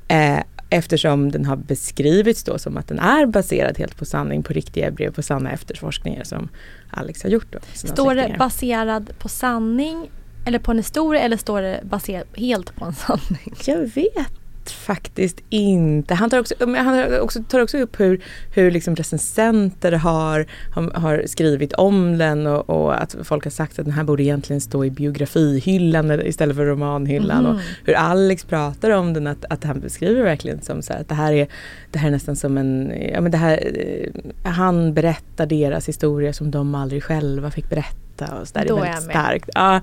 [0.08, 4.54] Eh, eftersom den har beskrivits då som att den är baserad helt på sanning, på
[4.54, 6.50] riktiga brev, på sanna efterforskningar som
[6.90, 7.48] Alex har gjort.
[7.52, 10.10] Då, Står det baserad på sanning
[10.48, 13.54] eller på en historia eller står det baserat helt på en sanning?
[13.66, 14.32] Jag vet
[14.72, 16.14] faktiskt inte.
[16.14, 18.22] Han tar också, han också, tar också upp hur,
[18.54, 20.46] hur liksom recensenter har,
[20.94, 24.62] har, skrivit om den och, och att folk har sagt att den här borde egentligen
[24.62, 27.46] stå i biografihyllan istället för romanhyllan.
[27.46, 31.10] Och hur Alex pratar om den, att, att han beskriver verkligen som så här, att
[31.10, 31.48] det här är,
[31.92, 36.34] det här är nästan som en, ja men det här, eh, han berättar deras historia
[36.34, 38.62] som de aldrig själva fick berätta och så där.
[38.62, 39.16] Det Då är är väldigt jag med.
[39.16, 39.50] starkt.
[39.54, 39.82] Ja.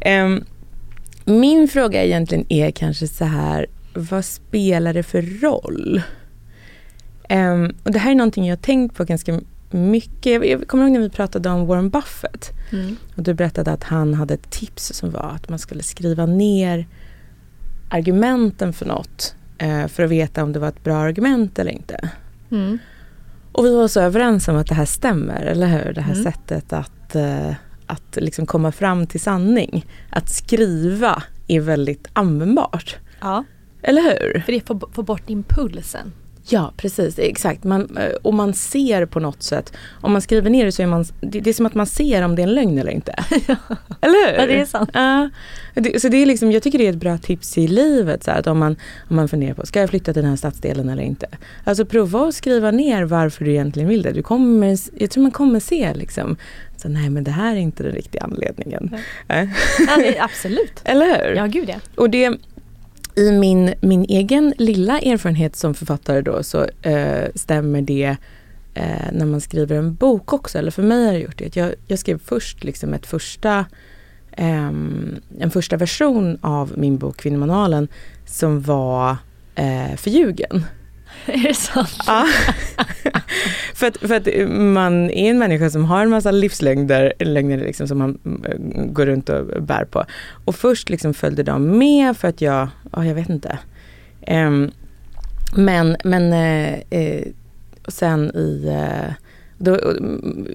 [0.00, 0.44] Ehm,
[1.24, 6.02] min fråga egentligen är kanske så här, vad spelar det för roll?
[7.28, 10.46] Ehm, och det här är någonting jag har tänkt på ganska mycket.
[10.48, 12.50] Jag, kommer ihåg när vi pratade om Warren Buffett.
[12.72, 12.96] Mm.
[13.16, 16.86] Och du berättade att han hade ett tips som var att man skulle skriva ner
[17.88, 19.34] argumenten för något.
[19.58, 22.10] Eh, för att veta om det var ett bra argument eller inte.
[22.50, 22.78] Mm.
[23.52, 25.92] Och vi var så överens om att det här stämmer, eller hur?
[25.92, 26.24] Det här Mm.
[26.24, 27.54] sättet att, eh,
[27.90, 29.86] att liksom komma fram till sanning.
[30.10, 32.96] Att skriva är väldigt användbart.
[33.20, 33.44] Ja,
[33.82, 34.40] Eller hur?
[34.40, 36.12] för det får, får bort impulsen.
[36.52, 37.18] Ja, precis.
[37.18, 37.64] Exakt.
[37.64, 39.72] Man, eh, och man ser på något sätt.
[40.00, 42.22] Om man skriver ner det så är man, det, det är som att man ser
[42.22, 43.12] om det är en lögn eller inte.
[44.00, 44.38] Eller hur?
[44.38, 44.90] Ja, det är sant.
[44.92, 45.30] Ja.
[45.74, 48.24] Det, så det är liksom, jag tycker det är ett bra tips i livet.
[48.24, 48.76] Så här, att om, man,
[49.08, 51.26] om man funderar på, ska jag flytta till den här stadsdelen eller inte?
[51.64, 54.12] Alltså prova att skriva ner varför du egentligen vill det.
[54.12, 56.36] Du kommer, jag tror man kommer se liksom,
[56.80, 58.96] så, nej men det här är inte den riktiga anledningen.
[59.26, 60.72] Det är, absolut.
[60.84, 61.36] Eller hur?
[61.36, 61.76] Ja, gud ja.
[61.94, 62.38] Och det,
[63.16, 68.16] i min, min egen lilla erfarenhet som författare då så eh, stämmer det
[68.74, 70.58] eh, när man skriver en bok också.
[70.58, 71.56] Eller för mig har det gjort det.
[71.56, 73.66] Jag, jag skrev först liksom ett första,
[74.32, 77.88] ehm, en första version av min bok Kvinnomanualen
[78.26, 79.16] som var
[79.54, 80.64] eh, förljugen.
[81.26, 81.98] Är det sant?
[82.06, 82.26] Ja.
[83.74, 87.88] för, att, för att man är en människa som har en massa livslögner lögner liksom
[87.88, 90.04] som man eh, går runt och bär på.
[90.44, 93.58] Och först liksom följde de med för att jag, ja jag vet inte.
[94.28, 94.70] Um,
[95.56, 97.22] men men uh, uh,
[97.88, 99.12] sen i uh,
[99.58, 100.46] då, mm,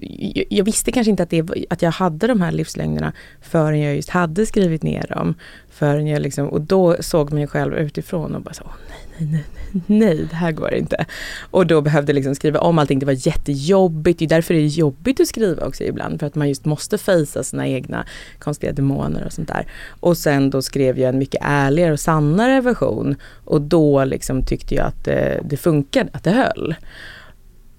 [0.50, 4.08] jag- visste kanske inte att, det, att jag hade de här livslögnerna förrän jag just
[4.10, 5.34] hade skrivit ner dem.
[5.70, 8.98] Förrän jag liksom, och då såg man ju själv utifrån och bara så, "Åh, nej,
[9.18, 11.04] nej, nej, nej, det här går inte.
[11.50, 14.18] Och då behövde jag liksom skriva om allting, det var jättejobbigt.
[14.18, 16.98] Det är därför det är jobbigt att skriva också ibland, för att man just måste
[16.98, 18.06] fejsa sina egna
[18.38, 19.66] konstiga demoner och sånt där.
[20.00, 24.74] Och sen då skrev jag en mycket ärligare och sannare version och då liksom tyckte
[24.74, 26.74] jag att det, det funkade, att det höll.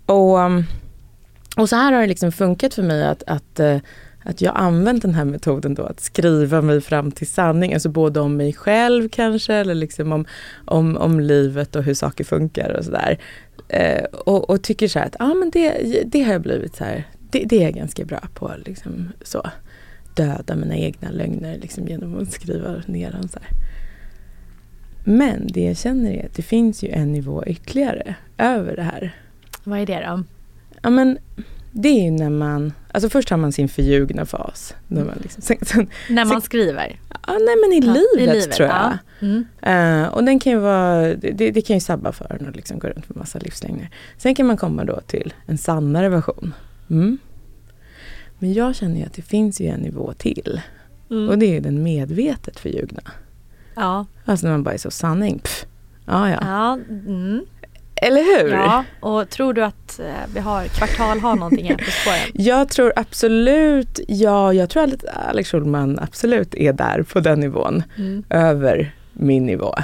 [0.05, 0.37] Och,
[1.57, 3.77] och så här har det liksom funkat för mig att, att, eh,
[4.27, 8.19] att jag använt den här metoden då att skriva mig fram till sanning, alltså både
[8.19, 10.25] om mig själv kanske eller liksom om,
[10.65, 13.17] om, om livet och hur saker funkar och sådär.
[13.67, 16.83] Eh, och, och tycker så här att ah, men det, det har jag blivit så
[16.83, 18.51] här, det, det är jag ganska bra på.
[18.65, 19.47] Liksom, så.
[20.15, 23.27] Döda mina egna lögner liksom, genom att skriva ner dem.
[23.27, 23.49] Så här.
[25.03, 29.15] Men det jag känner är att det finns ju en nivå ytterligare över det här.
[29.63, 30.23] Vad är det då?
[30.81, 31.17] Ja men
[31.71, 34.75] det är ju när man, Alltså först har man sin förljugna fas.
[34.87, 36.99] När man, liksom, sen, sen, När man sen, skriver?
[37.27, 38.77] Ja, nej men i, Ja, livet, i livet, tror jag.
[38.77, 38.97] ja.
[39.27, 39.45] Mm.
[39.61, 42.79] Eh, och den kan ju vara, det, det kan ju sabba för en och liksom
[42.79, 43.89] gå runt med massa livslängder.
[44.17, 46.53] Sen kan man komma då till en sannare version.
[46.89, 47.17] Mm.
[48.39, 50.61] Men jag känner ju att det finns ju en nivå till.
[51.11, 51.29] Mm.
[51.29, 53.01] Och det är ju den medvetet förljugna.
[53.75, 54.05] Ja.
[54.25, 55.39] Alltså när man bara är så sanning.
[55.39, 55.65] Pff.
[56.05, 56.37] Ja, ja.
[56.41, 57.45] Ja, mm.
[58.01, 58.51] Eller hur?
[58.53, 58.83] ja.
[58.99, 62.19] Och tror du att eh, vi har, kvartal har någonting här på spåren?
[62.33, 67.83] Jag tror absolut, ja, jag tror att Alex Schulman absolut är där på den nivån.
[67.97, 68.23] Mm.
[68.29, 69.75] Över min nivå.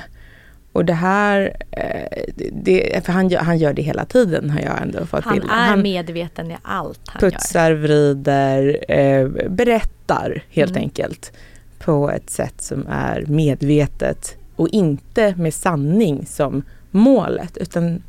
[0.71, 4.81] Och det här, eh, det, för han, gör- han gör det hela tiden har jag
[4.81, 5.49] ändå fått Han bilden.
[5.51, 10.83] är medveten i allt han putsar, vrider, eh, berättar helt Mm.
[10.83, 11.31] enkelt.
[11.79, 18.03] På ett sätt som är medvetet och inte med sanning som målet utan,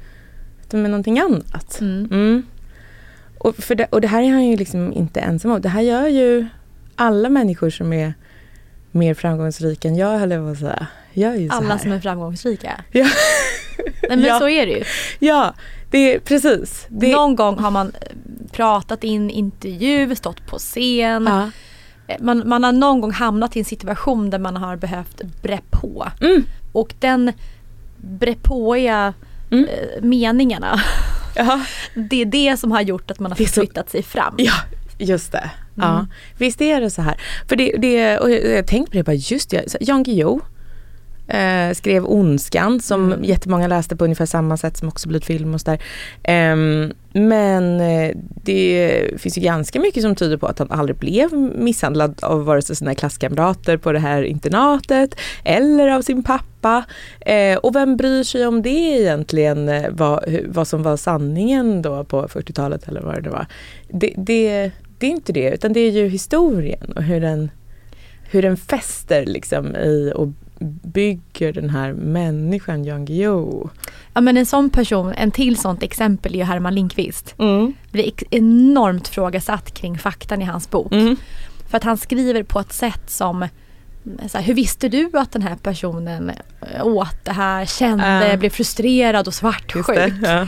[0.63, 1.81] utan med någonting annat.
[1.81, 2.09] Mm.
[2.11, 2.43] Mm.
[3.39, 5.61] Och, för det, och det här är han ju liksom inte ensam om.
[5.61, 6.47] Det här gör ju
[6.97, 8.15] alla människor som är
[8.91, 10.87] mer framgångsrika än jag höll jag på att säga.
[11.13, 12.85] Gör ju Alla som är framgångsrika.
[12.93, 13.05] Ja.
[13.79, 14.39] Nej men Ja.
[14.39, 14.85] så är det ju.
[15.19, 15.55] Ja,
[15.91, 16.87] det är precis.
[16.89, 18.17] Det, Någon gång har man eh,
[18.53, 21.25] pratat i en intervju, stått på scen.
[21.31, 21.51] ja.
[22.09, 25.61] Eh, Man, man har någon gång hamnat i en situation där man har behövt bre
[25.71, 26.09] på.
[26.21, 26.45] Mm.
[26.73, 27.33] Och den
[28.05, 29.15] brepåiga
[29.51, 29.65] Mm.
[29.65, 30.81] eh, meningarna,
[31.37, 31.61] Ja.
[31.95, 34.35] det är det som har gjort att man har är så- sig fram.
[34.39, 34.53] Ja,
[34.99, 35.51] just det.
[35.75, 35.93] Ja.
[35.95, 36.07] Mm.
[36.39, 37.21] Visst är det så här.
[37.49, 40.41] För det, det, och jag jag tänkte på det, bara just det, Jan Guillou
[41.29, 43.25] eh, skrev Ondskan som Mm.
[43.25, 45.83] jättemånga läste på ungefär samma sätt som också blivit film och sådär.
[46.23, 51.33] Ehm, men eh, det finns ju ganska mycket som tyder på att han aldrig blev
[51.59, 56.85] misshandlad av vare sig sina klasskamrater på det här internatet eller av sin pappa.
[57.21, 62.05] Eh, och vem bryr sig om det egentligen, eh, vad, vad som var sanningen då
[62.05, 63.47] på 40-talet eller vad det var.
[63.89, 67.51] Det, det, det är inte det, utan det är ju historien och hur den,
[68.31, 70.29] hur den fäster liksom i och
[70.83, 73.69] bygger den här människan Jan Guillou.
[74.15, 77.35] Ja men en sån person, en till sånt exempel är ju Herman Lindqvist.
[77.39, 77.73] Mm.
[77.91, 80.93] blir enormt frågasatt kring faktan i hans bok.
[80.93, 81.17] Mm.
[81.69, 83.49] För att han skriver på ett sätt som
[84.29, 86.31] så här, hur visste du att den här personen
[86.75, 88.37] eh, åt det här, kände, Ja.
[88.37, 89.87] blev frustrerad och svartsjuk?
[89.87, 90.15] det.
[90.23, 90.47] Ja.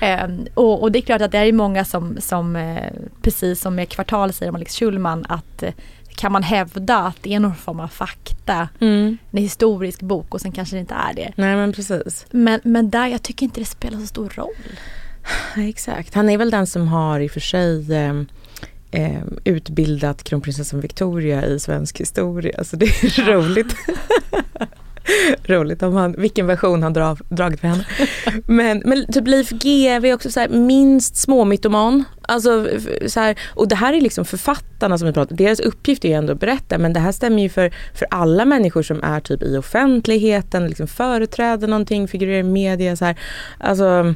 [0.06, 3.74] Ehm, och, och det är klart att det är många som, som eh, precis som
[3.74, 5.72] med Kvartal säger om Alex Schulman, att eh,
[6.16, 9.18] kan man hävda att det är någon form av fakta, Mm.
[9.30, 11.32] en historisk bok och sen kanske det inte är det.
[11.36, 12.26] Nej men precis.
[12.30, 14.54] Men, men där, jag tycker inte det spelar så stor roll.
[15.56, 16.14] Exakt.
[16.14, 18.14] Han är väl den som har i och för sig eh,
[18.90, 22.64] eh, utbildat kronprinsessan Victoria i svensk historia.
[22.64, 23.74] Så det är roligt.
[25.44, 27.86] roligt om han, vilken version han drar, dragit för henne.
[28.46, 32.04] Men, men typ Leif GW är också så här, minst småmytoman.
[32.28, 36.04] Alltså, f- så här, och det här är liksom författarna som vi pratar Deras uppgift
[36.04, 39.02] är ju ändå att berätta men det här stämmer ju för, för alla människor som
[39.02, 42.96] är typ i offentligheten, liksom företräder någonting, figurerar i media.
[42.96, 43.16] Så här.
[43.58, 44.14] Alltså,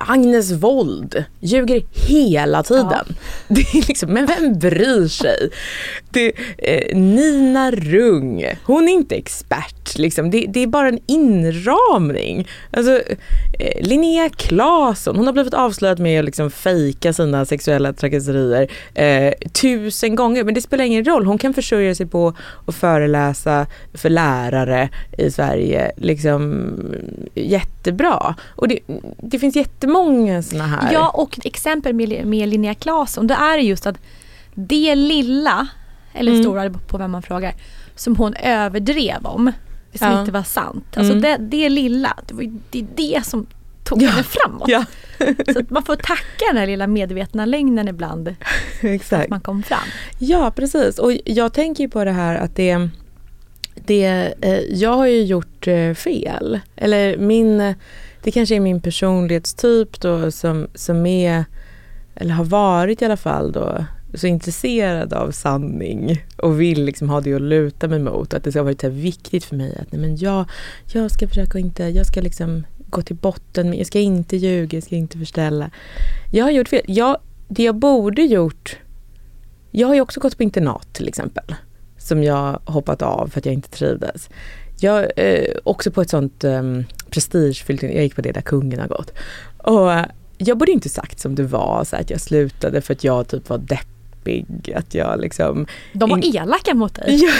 [0.00, 3.16] Agnes Wold ljuger hela tiden.
[3.48, 5.50] Det är liksom, men vem bryr sig?
[6.10, 9.77] Det, eh, Nina Rung, hon är inte expert.
[9.96, 10.30] Liksom.
[10.30, 12.48] Det, det är bara en inramning.
[12.70, 13.00] Alltså,
[13.58, 19.32] eh, Linnea Claesson, hon har blivit avslöjad med att liksom fejka sina sexuella trakasserier eh,
[19.52, 20.44] tusen gånger.
[20.44, 22.34] Men det spelar ingen roll, hon kan försörja sig på
[22.66, 25.92] att föreläsa för lärare i Sverige.
[25.96, 26.72] Liksom,
[27.34, 28.34] jättebra.
[28.48, 28.78] Och det,
[29.22, 30.92] det finns jättemånga såna här.
[30.92, 33.96] Ja och exempel med, med Linnea Claesson, det är just att
[34.54, 35.68] det lilla,
[36.14, 36.42] eller Mm.
[36.42, 37.54] stora på vem man frågar,
[37.96, 39.52] som hon överdrev om,
[39.98, 40.20] som Ja.
[40.20, 40.84] inte var sant.
[40.96, 41.22] Alltså Mm.
[41.22, 43.46] det, det lilla, det var det, det som
[43.84, 44.10] tog Ja.
[44.10, 44.68] henne framåt.
[44.68, 44.84] Ja,
[45.52, 48.34] Så att man får tacka den här lilla medvetna lögnen ibland,
[48.80, 49.24] exakt.
[49.24, 49.78] att man kom fram.
[50.18, 50.98] Ja, precis.
[50.98, 52.88] Och jag tänker ju på det här att det,
[53.74, 56.60] det eh, jag har ju gjort eh, fel.
[56.76, 57.74] Eller min,
[58.22, 61.44] det kanske är min personlighetstyp då som, som är,
[62.14, 67.20] eller har varit i alla fall då, så intresserad av sanning och vill liksom ha
[67.20, 68.34] det att luta mig mot.
[68.34, 70.44] Att det ska vara så här viktigt för mig att nej men jag,
[70.92, 74.76] jag ska försöka inte, jag ska liksom gå till botten, med- jag ska inte ljuga,
[74.76, 75.70] jag ska inte förställa.
[76.32, 76.82] Jag har gjort fel.
[76.86, 77.16] Jag,
[77.48, 78.78] det jag borde gjort
[79.70, 81.54] jag har ju också gått på internat till exempel.
[81.98, 84.28] Som jag hoppat av för att jag inte trivdes.
[84.80, 86.62] Jag eh, också på ett sånt eh,
[87.10, 89.12] prestigefyllt, jag gick på det där kungen har gått.
[89.56, 90.04] Och eh,
[90.38, 93.48] jag borde inte sagt som det var, så att jag slutade för att jag typ
[93.48, 93.97] var deppig
[94.28, 95.66] deppig, att jag liksom...
[95.92, 97.16] De var in- elaka mot dig.
[97.22, 97.32] Ja,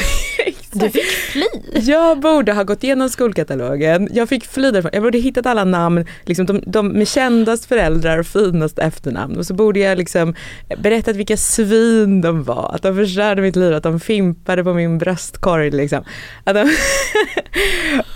[0.73, 1.45] Du fick fly.
[1.73, 6.07] Jag borde ha gått igenom skolkatalogen, jag fick fly därifrån, jag borde hittat alla namn,
[6.25, 10.35] liksom de, de med kändast föräldrar och finast efternamn och så borde jag liksom
[10.79, 14.99] berättat vilka svin de var, att de förstörde mitt liv, att de fimpade på min
[14.99, 16.05] bröstkorg liksom.
[16.45, 16.63] Att de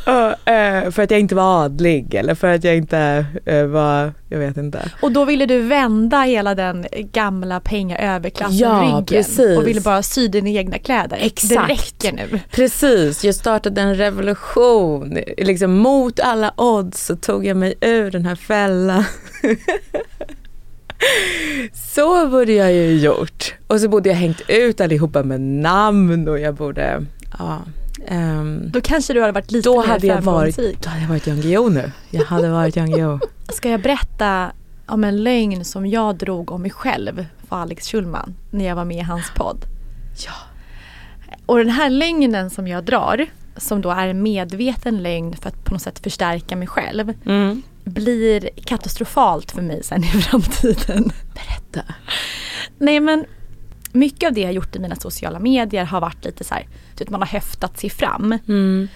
[0.07, 4.13] och, eh, för att jag inte var adlig eller för att jag inte eh, var,
[4.33, 4.91] jag vet inte.
[5.03, 9.07] Och då ville du vända hela den gamla penga överklassen Ja, ryggen.
[9.07, 9.59] precis.
[9.59, 11.19] Och ville bara sy dina egna kläder.
[11.21, 11.51] Exakt.
[11.69, 12.41] Det räcker nu.
[12.51, 15.19] Precis, jag startade en revolution.
[15.39, 19.05] Liksom mot alla odds så tog jag mig ur den här fällan.
[21.95, 23.55] så borde jag ju gjort.
[23.67, 27.05] Och så borde jag hängt ut allihopa med namn och jag borde,
[27.39, 27.63] ja.
[28.07, 31.09] Ehm, Då kanske du hade varit lite då mer hade jag varit, då hade jag
[31.09, 31.93] varit Jan Guillou nu.
[32.11, 33.19] Jag hade varit Jan Guillou.
[33.53, 34.53] Ska jag berätta
[34.87, 38.85] om en lögn som jag drog om mig själv för Alex Schulman när jag var
[38.85, 39.65] med i hans podd?
[40.27, 40.33] Ja.
[41.47, 43.27] Och den här lögnen som jag drar,
[43.57, 47.63] som då är en medveten lögn för att på något sätt förstärka mig själv, Mm.
[47.85, 51.13] blir katastrofalt för mig sen i framtiden.
[51.35, 51.95] Berätta.
[52.79, 53.25] Nej men
[53.93, 56.67] mycket av det jag gjort i mina sociala medier har varit lite så här,
[57.05, 58.39] typ man har höftat sig fram.
[58.49, 58.89] Mm.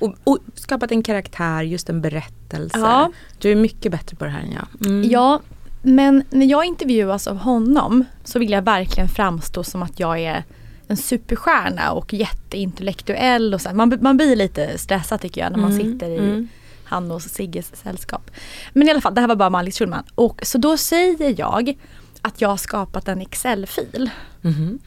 [0.00, 2.78] Och, och skapat en karaktär, just en berättelse.
[2.78, 3.12] Ja.
[3.38, 4.86] Du är mycket bättre på det här än jag.
[4.90, 5.10] Mm.
[5.10, 5.40] Ja,
[5.82, 10.44] men när jag intervjuas av honom så vill jag verkligen framstå som att jag är
[10.86, 13.74] en superstjärna och jätteintellektuell och så.
[13.74, 16.48] Man, man blir lite stressad tycker jag när man Mm, sitter i mm.
[16.84, 18.30] han och Sigges sällskap.
[18.72, 20.04] Men i alla fall, det här var bara med Alex Schulman.
[20.14, 21.78] Och så då säger jag
[22.22, 24.10] att jag har skapat en Excel-fil.
[24.40, 24.78] Mhm.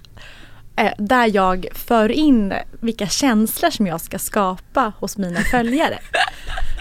[0.75, 5.99] Eh, där jag för in vilka känslor som jag ska skapa hos mina följare.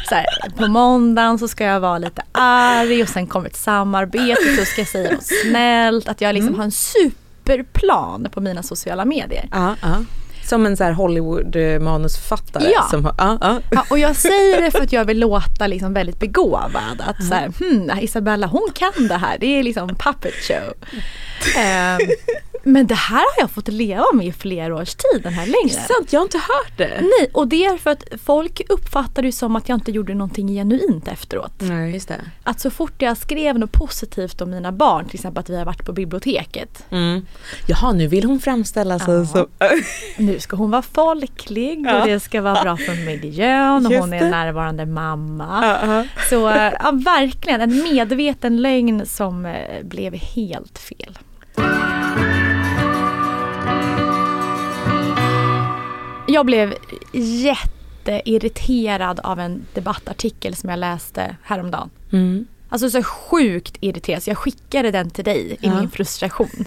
[0.09, 0.27] Så här,
[0.57, 4.81] på måndagen så ska jag vara lite arg och sen kommer ett samarbete så ska
[4.81, 6.09] jag säga något snällt.
[6.09, 9.49] Att jag liksom har en superplan på mina sociala medier.
[9.53, 9.97] Ja, ja.
[10.45, 12.71] Som en så här Hollywood-manusförfattare.
[12.75, 12.87] Ja.
[12.91, 13.85] Som har, ja, ja.
[13.91, 17.01] Och jag säger det för att jag vill låta liksom väldigt begåvad.
[17.07, 19.37] Att så här, hmm, Isabella hon kan det här.
[19.41, 20.75] Det är liksom puppet show.
[21.57, 21.99] Ehm,
[22.65, 25.87] men det här har jag fått leva med i flera års tid, den här längden.
[25.89, 27.01] sant, jag har inte hört det.
[27.01, 30.49] Nej, och det är för att folk uppfattar det som att jag inte gjorde någonting
[30.49, 31.53] genuint efteråt.
[31.59, 32.21] Nej, just det.
[32.43, 35.65] Att så fort jag skrev något positivt om mina barn, till exempel att vi har
[35.65, 36.85] varit på biblioteket.
[36.91, 37.27] Mm.
[37.67, 39.27] Jaha, nu vill hon framställa sig Ja.
[39.27, 39.47] som...
[40.33, 42.01] Nu ska hon vara folklig Ja.
[42.01, 45.61] och det ska vara bra för miljön och Just hon är en närvarande mamma.
[45.63, 46.05] Ja, ja.
[46.31, 51.19] Så eh, ja, verkligen en medveten lögn som eh, blev helt fel.
[56.27, 56.75] Jag blev
[57.13, 61.91] jätteirriterad av en debattartikel som jag läste häromdagen.
[62.13, 62.47] Mm.
[62.69, 65.81] Alltså så sjukt irriterad så jag skickade den till dig i Ja.
[65.81, 66.65] min frustration.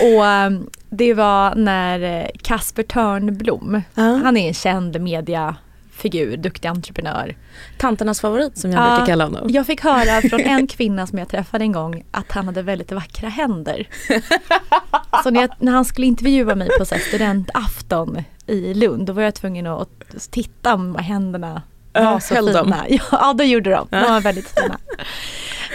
[0.00, 0.50] Och eh,
[0.96, 4.02] det var när eh, Kasper Törnblom, Ja.
[4.02, 7.36] han är en känd mediafigur, duktig entreprenör.
[7.78, 9.50] Tanternas favorit som jag Ja, brukar kalla honom.
[9.50, 12.92] Jag fick höra från en kvinna som jag träffade en gång att han hade väldigt
[12.92, 13.88] vackra händer.
[15.22, 19.22] Så när, jag, när han skulle intervjua mig på så studentafton i Lund då var
[19.22, 19.88] jag tvungen att
[20.30, 21.62] titta om händerna
[22.04, 22.64] var Ja, så de?
[22.64, 22.84] fina.
[23.12, 23.86] Ja, det gjorde de.
[23.90, 24.78] De var väldigt fina.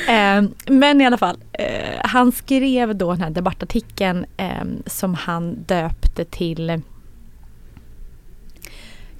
[0.08, 5.64] Eh, men i alla fall, eh, han skrev då den här debattartikeln eh, som han
[5.64, 6.82] döpte till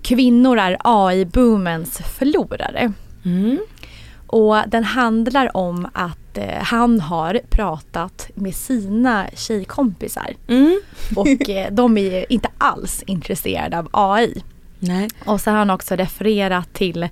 [0.02, 2.94] Kvinnor är AI-boomens förlorare.
[3.26, 3.60] Mm.
[4.28, 10.82] Och den handlar om att eh, han har pratat med sina tjejkompisar Mm.
[11.16, 14.44] och eh, de är inte alls intresserade av AI.
[14.82, 15.10] Nej.
[15.26, 17.04] Och så har han också refererat till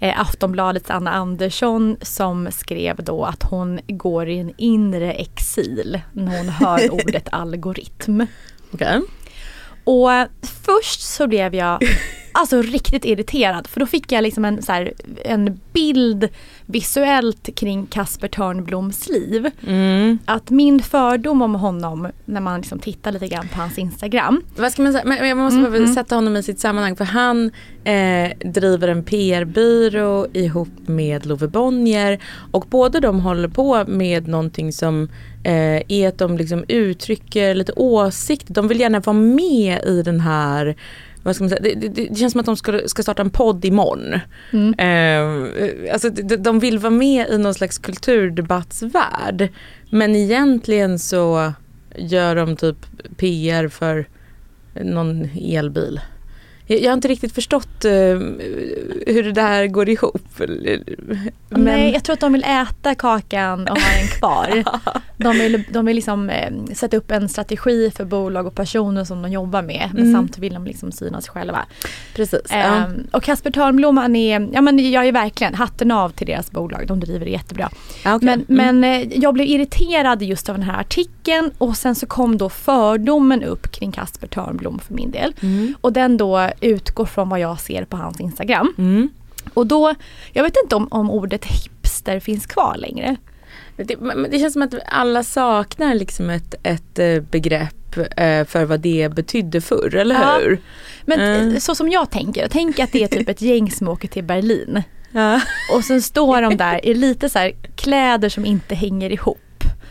[0.00, 6.38] eh, Aftonbladets Anna Andersson som skrev då att hon går i en inre exil när
[6.38, 8.26] hon hör ordet algoritm.
[8.72, 9.00] Okej.
[9.84, 10.10] Och
[10.42, 11.82] först så blev jag
[12.36, 14.92] alltså riktigt irriterad för då fick jag liksom en, så här,
[15.24, 16.28] en bild
[16.66, 19.50] visuellt kring Kasper Törnbloms liv.
[19.66, 20.18] Mm.
[20.24, 24.42] Att min fördom om honom när man liksom tittar lite grann på hans Instagram.
[24.56, 25.04] Vad ska man säga?
[25.04, 27.50] Men jag måste bara Mm, sätta honom i sitt sammanhang för han
[27.84, 32.18] eh, driver en PR-byrå ihop med Love Bonnier
[32.50, 35.08] och båda de håller på med någonting som
[35.44, 38.54] eh, är att de liksom uttrycker lite åsikter.
[38.54, 40.76] De vill gärna vara med i den här
[41.26, 41.62] vad ska man säga?
[41.62, 44.20] Det, det, det känns som att de ska, ska starta en podd imorgon.
[44.52, 44.74] Mm.
[44.78, 49.48] Eh, alltså, de, de vill vara med i någon slags kulturdebattsvärld.
[49.90, 51.52] Men egentligen så
[51.96, 52.76] gör de typ
[53.16, 54.08] PR för
[54.74, 56.00] någon elbil.
[56.66, 57.92] Jag, jag har inte riktigt förstått eh,
[59.06, 60.22] hur det där går ihop.
[61.48, 64.64] Men, Nej, jag tror att de vill äta kakan och ha den kvar.
[65.18, 69.22] De vill, de vill liksom eh, sätta upp en strategi för bolag och personer som
[69.22, 69.90] de jobbar med.
[69.92, 70.12] Men Mm.
[70.14, 71.66] samtidigt vill de liksom synas själva.
[72.14, 72.40] Precis.
[72.50, 72.56] ja.
[72.56, 76.50] Ehm, och Kasper Törnblom, han är, ja men jag är verkligen hatten av till deras
[76.50, 76.84] bolag.
[76.86, 77.70] De driver det jättebra.
[78.04, 78.26] Ja, okej.
[78.26, 78.80] Men, Mm.
[78.80, 82.48] men eh, jag blev irriterad just av den här artikeln och sen så kom då
[82.48, 85.32] fördomen upp kring Kasper Törnblom för min del.
[85.40, 85.74] Mm.
[85.80, 88.74] Och den då utgår från vad jag ser på hans Instagram.
[88.78, 89.08] Mm.
[89.54, 89.94] Och då,
[90.32, 93.16] jag vet inte om, om ordet hipster finns kvar längre.
[93.76, 93.96] Det,
[94.30, 99.08] det känns som att alla saknar liksom ett, ett eh, begrepp eh, för vad det
[99.14, 100.38] betydde förr, eller Ja.
[100.42, 100.58] hur?
[101.04, 101.60] Men Mm.
[101.60, 104.82] så som jag tänker, tänk att det är typ ett gäng som åker till Berlin.
[105.10, 105.40] Ja.
[105.74, 109.38] Och sen står de där i lite så kläder som inte hänger ihop.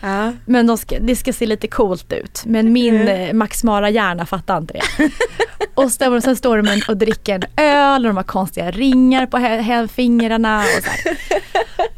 [0.05, 0.33] Ja.
[0.45, 2.43] Men de ska, det ska se lite coolt ut.
[2.45, 3.07] Men min Mm.
[3.29, 5.09] eh, Max Mara-hjärna fattar inte det.
[5.75, 9.87] och sen, sen står de och dricker en öl och de har konstiga ringar på
[9.87, 10.59] fingrarna.
[10.59, 11.17] Och, så här.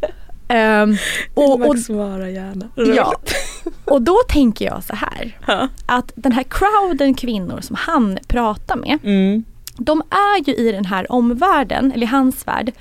[0.50, 0.98] Ehm,
[1.34, 2.66] och, Max Mara gärna.
[2.96, 3.14] ja,
[3.86, 5.38] och då tänker jag så här.
[5.48, 5.68] Ja.
[5.86, 8.98] Att den här crowden kvinnor som han pratar med.
[9.04, 9.44] Mm.
[9.78, 12.72] De är ju i den här omvärlden, eller i hans värld,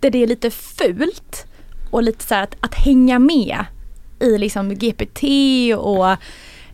[0.00, 1.46] där det är lite fult
[1.90, 3.64] och lite så att, att hänga med
[4.24, 5.22] i liksom GPT
[5.78, 6.06] och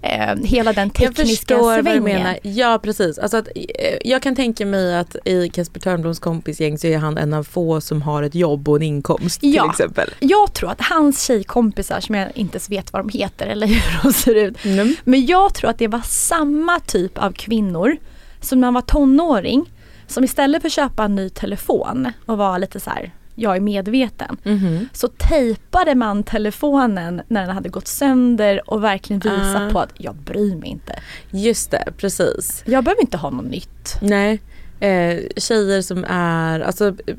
[0.03, 2.03] eh, hela den Jag tekniska förstår vad du svängen.
[2.03, 2.39] menar.
[2.43, 3.19] Ja precis.
[3.19, 7.19] Alltså att, eh, jag kan tänka mig att i Kasper Törnbloms kompisgäng så är han
[7.19, 9.63] en av få som har ett jobb och en inkomst Ja.
[9.63, 10.11] till exempel.
[10.21, 14.03] Jag tror att hans tjejkompisar som jag inte ens vet vad de heter eller hur
[14.03, 14.65] de ser ut.
[14.65, 14.95] Mm.
[15.05, 17.97] Men jag tror att det var samma typ av kvinnor
[18.41, 19.73] som när man var tonåring
[20.07, 23.61] som istället för att köpa en ny telefon och vara lite så här, jag är
[23.61, 24.37] medveten.
[24.43, 24.89] Mhm.
[24.93, 29.71] Så tejpade man telefonen när den hade gått sönder och verkligen visa Ah.
[29.73, 30.99] på att jag bryr mig inte.
[31.31, 32.63] Just det, precis.
[32.67, 33.99] Jag behöver inte ha något nytt.
[34.03, 34.41] Nej,
[34.81, 37.15] eh, tjejer som är, alltså eh,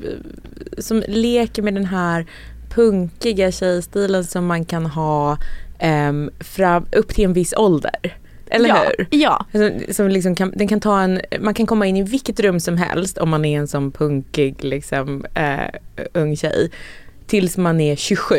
[0.78, 2.26] som leker med den här
[2.74, 5.38] punkiga tjejstilen som man kan ha
[5.78, 8.16] ehm, fram, upp till en viss ålder.
[8.52, 9.06] Eller ja, hur?
[9.10, 12.40] Ja, Alltså, som liksom kan, den kan ta en, man kan komma in i vilket
[12.40, 15.58] rum som helst om man är en sån punkig liksom, eh,
[16.14, 16.70] ung tjej.
[17.26, 18.36] Tills man är 27.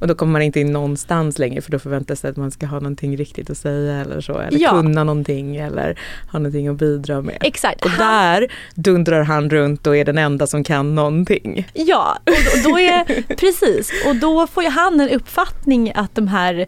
[0.00, 2.66] Och då kommer man inte in någonstans längre för då förväntas det att man ska
[2.66, 4.38] ha någonting riktigt att säga eller så.
[4.38, 4.70] Eller Ja.
[4.70, 5.98] kunna någonting eller
[6.32, 7.38] ha någonting att bidra med.
[7.40, 7.84] exakt.
[7.84, 11.68] Och där dundrar han runt och är den enda som kan någonting.
[11.74, 13.04] Ja, och då, då är,
[13.36, 13.90] precis.
[14.06, 16.66] Och då får ju han en uppfattning att de här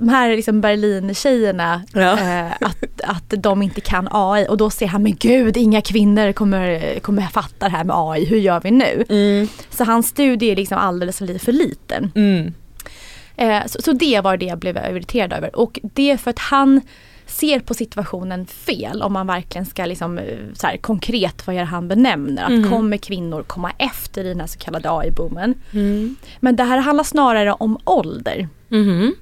[0.00, 2.12] de här liksom Berlin-tjejerna, Ja.
[2.18, 6.32] eh, att, att de inte kan AI och då ser han, men gud inga kvinnor
[6.32, 9.04] kommer, kommer fatta det här med AI, hur gör vi nu?
[9.70, 12.12] Så hans studie är liksom alldeles för li- för liten.
[12.14, 12.54] Mm.
[13.36, 15.56] Eh, så, så det var det jag blev irriterad över.
[15.56, 16.80] Och det är för att han
[17.26, 21.64] ser på situationen fel om man verkligen ska liksom, eh, så här, konkret vad det
[21.64, 22.44] han benämner.
[22.44, 22.70] Att Mhm.
[22.70, 25.54] kommer kvinnor komma efter i den här så kallade AI-boomen.
[25.72, 26.16] Mm.
[26.40, 28.48] Men det här handlar snarare om ålder.
[28.68, 29.14] Mhm.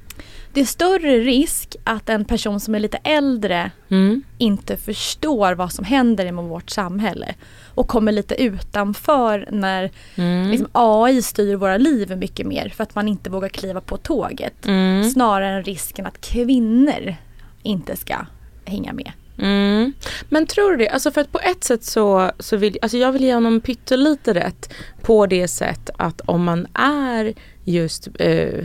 [0.55, 4.23] Det är större risk att en person som är lite äldre Mm.
[4.39, 7.35] inte förstår vad som händer i vårt samhälle.
[7.75, 10.51] Och kommer lite utanför när Mm.
[10.51, 14.67] liksom, AI styr våra liv mycket mer för att man inte vågar kliva på tåget.
[14.67, 15.11] Mm.
[15.11, 17.15] Snarare än risken att kvinnor
[17.63, 18.17] inte ska
[18.65, 19.13] hänga med.
[19.39, 19.93] Mm.
[20.29, 20.89] Men tror du det?
[20.89, 24.35] Alltså för att på ett sätt så, så vill alltså jag vill ge honom pyttelite
[24.35, 27.35] rätt på det sätt att om man är
[27.65, 28.65] just eh, eh,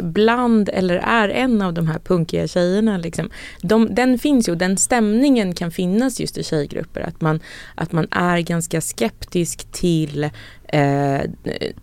[0.00, 2.98] bland eller är en av de här punkiga tjejerna.
[2.98, 3.30] Liksom,
[3.62, 7.00] de, den finns ju och den stämningen kan finnas just i tjejgrupper.
[7.00, 7.40] Att man,
[7.74, 10.30] att man är ganska skeptisk till
[10.68, 11.20] eh,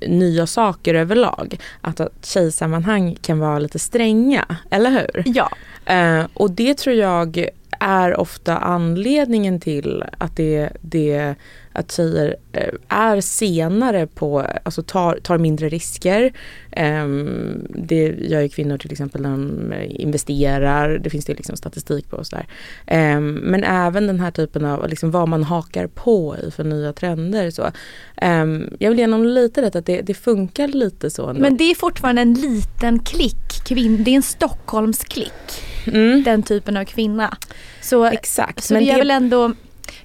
[0.07, 1.59] nya saker överlag.
[1.81, 5.23] Att, att tjejsammanhang kan vara lite stränga, eller hur?
[5.25, 5.49] Ja,
[5.85, 7.47] Eh, och det tror jag
[7.79, 11.35] är ofta anledningen till att det, det
[11.73, 16.33] att tjejer eh, är senare på, alltså tar, tar mindre risker.
[16.71, 21.55] Ehm, det gör ju kvinnor till exempel när de eh, investerar, det finns det liksom
[21.57, 22.47] statistik på och sådär.
[22.87, 26.93] Ehm, men även den här typen av liksom vad man hakar på i för nya
[26.93, 27.51] trender.
[27.51, 27.71] Så.
[28.17, 31.41] Ehm, jag vill ge honom lite rätt att det, det funkar lite så ändå.
[31.41, 33.35] men det är fortfarande en liten klick.
[33.65, 35.63] Kvin- det är en Stockholmsklick.
[35.87, 37.37] mm, Den typen av kvinna.
[37.81, 38.63] Så, exakt.
[38.63, 39.53] så men det är väl ändå,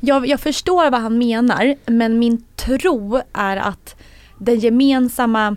[0.01, 3.97] jag, jag förstår vad han menar men min tro är att
[4.39, 5.57] den gemensamma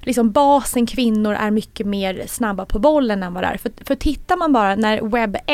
[0.00, 3.56] liksom basen kvinnor är mycket mer snabba på bollen än vad det är.
[3.56, 5.44] För, för tittar man bara när webb 1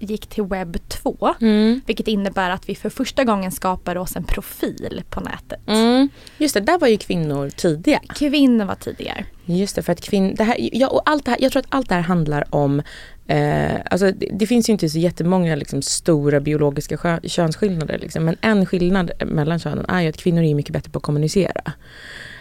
[0.00, 1.80] gick till webb 2 Mm.
[1.86, 5.60] vilket innebär att vi för första gången skapade oss en profil på nätet.
[5.66, 6.08] Mm.
[6.38, 8.00] Just det, där var ju kvinnor tidiga.
[8.14, 9.24] Kvinnor var tidigare.
[9.44, 11.66] Just det, för att kvinn, det här, ja, och allt det här, jag tror att
[11.74, 12.82] allt det här handlar om
[13.26, 17.98] Eh, alltså det, det finns ju inte så jättemånga liksom, stora biologiska skö- könsskillnader.
[17.98, 21.02] Liksom, men en skillnad mellan könen är ju att kvinnor är mycket bättre på att
[21.02, 21.72] kommunicera.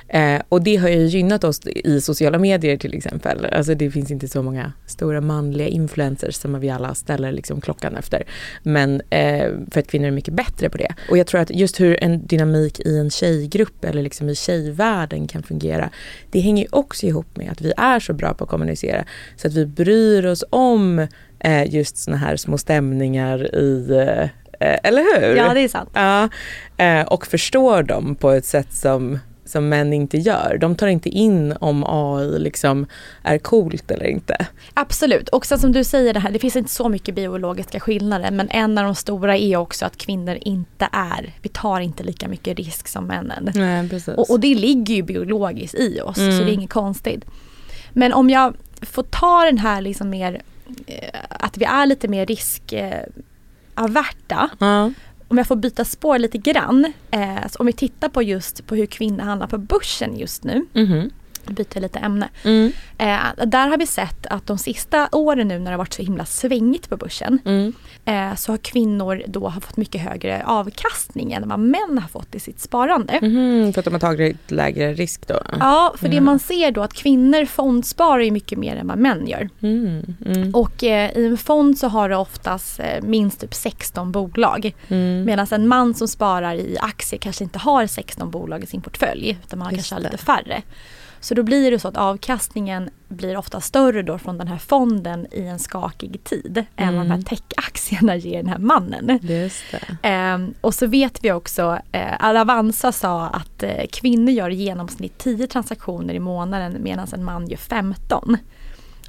[0.09, 3.45] Eh, och det har ju gynnat oss i sociala medier till exempel.
[3.45, 7.95] Alltså det finns inte så många stora manliga influencers som vi alla ställer liksom klockan
[7.95, 8.23] efter.
[8.63, 10.93] Men eh, för att kvinnor är mycket bättre på det.
[11.09, 15.27] Och jag tror att just hur en dynamik i en tjejgrupp eller liksom i tjejvärlden
[15.27, 15.89] kan fungera.
[16.31, 19.05] Det hänger ju också ihop med att vi är så bra på att kommunicera.
[19.35, 21.07] Så att vi bryr oss om
[21.39, 24.29] eh, just såna här små stämningar i eh,
[24.59, 25.35] eller hur?
[25.35, 25.89] Ja, det är sant.
[25.93, 26.29] Ja,
[26.77, 29.19] eh, och förstår dem på ett sätt som
[29.49, 30.57] som män inte gör.
[30.61, 32.85] De tar inte in om AI liksom
[33.23, 34.47] är coolt eller inte.
[34.73, 38.31] Absolut, och sen som du säger det här, det finns inte så mycket biologiska skillnader
[38.31, 42.27] men en av de stora är också att kvinnor inte är, vi tar inte lika
[42.27, 43.51] mycket risk som männen.
[43.55, 44.15] Nej, precis.
[44.17, 46.37] Och, och det ligger ju biologiskt i oss Mm.
[46.37, 47.25] så det är inget konstigt.
[47.93, 50.41] Men om jag får ta den här liksom mer,
[50.87, 52.25] eh, att vi är lite mer
[53.75, 54.49] riskaverta.
[54.59, 54.91] Ja.
[55.31, 56.93] Om jag får byta spår lite grann.
[57.11, 60.65] Eh, så om vi tittar på just på hur kvinnor handlar på börsen just nu.
[60.73, 61.09] Mhm.
[61.49, 62.29] Byter lite ämne.
[62.43, 62.71] Mm.
[62.97, 66.01] Eh, där har vi sett att de sista åren nu när det har varit så
[66.01, 67.39] himla svängigt på börsen.
[67.45, 67.73] Mm.
[68.05, 72.35] Eh, så har kvinnor då har fått mycket högre avkastning än vad män har fått
[72.35, 73.19] i sitt sparande.
[73.21, 75.39] Mhm, för att de har tagit lägre risk då?
[75.59, 76.25] Ja, för det Mm.
[76.25, 79.49] man ser då att kvinnor fondsparar ju mycket mer än vad män gör.
[79.61, 80.15] Mm.
[80.25, 80.55] Mm.
[80.55, 84.75] Och eh, i en fond så har du oftast eh, minst typ 16 bolag.
[84.87, 85.23] Mm.
[85.25, 89.37] Medan en man som sparar i aktier kanske inte har 16 bolag i sin portfölj.
[89.45, 90.11] Utan man har Just kanske har det.
[90.11, 90.61] lite färre.
[91.21, 95.27] Så då blir det så att avkastningen blir ofta större då från den här fonden
[95.31, 96.65] i en skakig tid.
[96.75, 97.23] Än vad de här Mm.
[97.23, 99.19] techaktierna ger den här mannen.
[100.01, 105.17] Ehm, och så vet vi också, eh, Avanza sa att eh, kvinnor gör i genomsnitt
[105.17, 108.37] 10 transaktioner i månaden medan en man gör 15.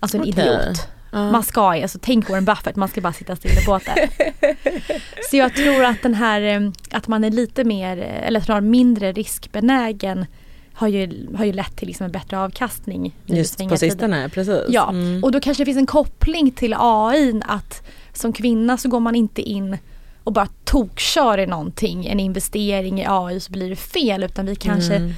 [0.00, 0.32] Alltså en Okej.
[0.32, 0.88] idiot.
[1.12, 1.30] Ja.
[1.30, 3.94] Man ska alltså tänk Warren Buffett, man ska bara sitta still i båten.
[5.30, 8.60] så jag tror att den här, eh, att man är lite mer, eh, eller snarare
[8.62, 10.26] mindre riskbenägen
[10.74, 13.14] har ju, har ju lett till liksom en bättre avkastning.
[13.26, 14.64] Just på sistone, precis.
[14.68, 15.24] Ja, Mm.
[15.24, 19.14] och då kanske det finns en koppling till AI att som kvinna så går man
[19.14, 19.78] inte in
[20.24, 24.56] och bara tokkör i någonting, en investering i AI så blir det fel utan vi
[24.56, 25.12] kanske Mm.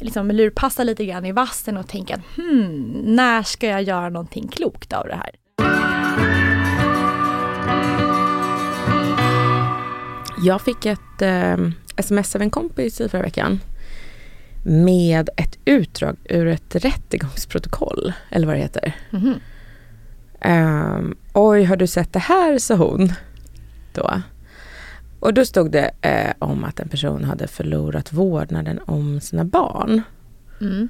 [0.00, 4.48] liksom lurpassar lite grann i vassen och tänker att hmm, när ska jag göra någonting
[4.48, 5.30] klokt av det här?
[10.42, 11.56] Jag fick ett eh,
[11.96, 13.60] sms av en kompis i förra veckan
[14.68, 18.92] med ett utdrag ur ett rättegångsprotokoll, eller vad det heter.
[19.10, 19.34] Mhm.
[20.40, 23.12] Ehm, Oj, har du sett det här, sa hon.
[23.94, 24.22] Då.
[25.20, 30.02] Och då stod det eh, om att en person hade förlorat vårdnaden om sina barn.
[30.60, 30.88] Mm.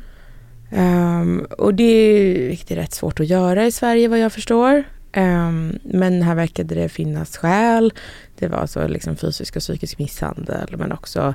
[0.71, 4.85] Ehm, och det är, vilket är rätt svårt att göra i Sverige vad jag förstår.
[5.13, 7.93] Ehm, men här verkade det finnas skäl.
[8.39, 11.35] Det var alltså liksom fysisk och psykisk misshandel men också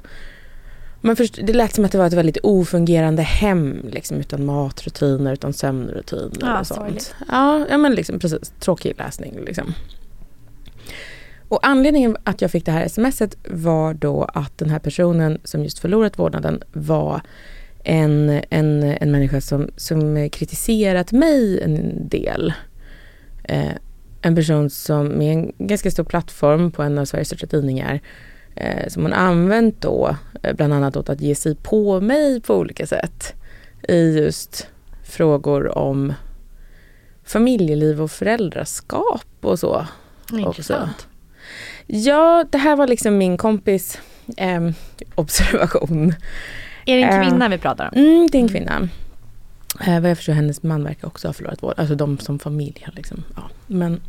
[1.03, 5.33] man först, det lät som att det var ett väldigt ofungerande hem liksom, utan matrutiner,
[5.33, 6.79] utan sömnrutiner Ja, och sånt.
[6.79, 7.15] sorgligt.
[7.27, 9.73] Ja, ja men liksom precis, tråkig läsning liksom.
[11.49, 15.63] Och anledningen att jag fick det här smset var då att den här personen som
[15.63, 17.21] just förlorat vårdnaden var
[17.83, 22.53] en, en, en människa som, som kritiserat mig en del.
[23.43, 23.71] Eh,
[24.21, 28.01] en person som med en ganska stor plattform på en av Sveriges största tidningar
[28.87, 32.87] som hon använt då eh, bland annat åt att ge sig på mig på olika
[32.87, 33.33] sätt
[33.87, 34.67] i just
[35.03, 36.13] frågor om
[37.23, 39.87] familjeliv och föräldraskap och så.
[40.31, 41.07] Intressant.
[41.87, 43.99] Ja, det här var liksom min kompis
[44.37, 44.69] eh,
[45.15, 46.13] observation.
[46.85, 47.99] Är det en Eh, kvinna vi pratar om?
[47.99, 48.89] Mm, det är en kvinna.
[49.87, 51.73] Eh, vad jag förstår, hennes man verkar också ha förlorat vård.
[51.77, 53.41] Alltså de som familj liksom, ja.
[53.67, 54.01] Men,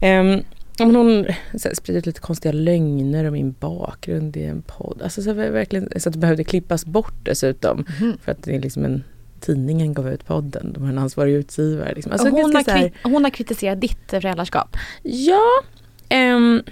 [0.00, 0.40] ja,
[0.86, 1.26] men hon
[1.58, 5.00] så här, sprider lite konstiga lögner om min bakgrund i en podd.
[5.02, 7.84] Alltså så, här, verkligen, så att det behövde klippas bort dessutom.
[8.00, 8.18] Mhm.
[8.24, 9.04] För att det är liksom en
[9.40, 10.72] tidningen gav ut podden.
[10.72, 11.94] De har en ansvarig utgivare.
[11.94, 12.12] Liksom.
[12.12, 14.76] Alltså, hon, har här- hon har kritiserat ditt föräldraskap.
[15.02, 15.42] Ja,
[16.08, 16.62] ehm,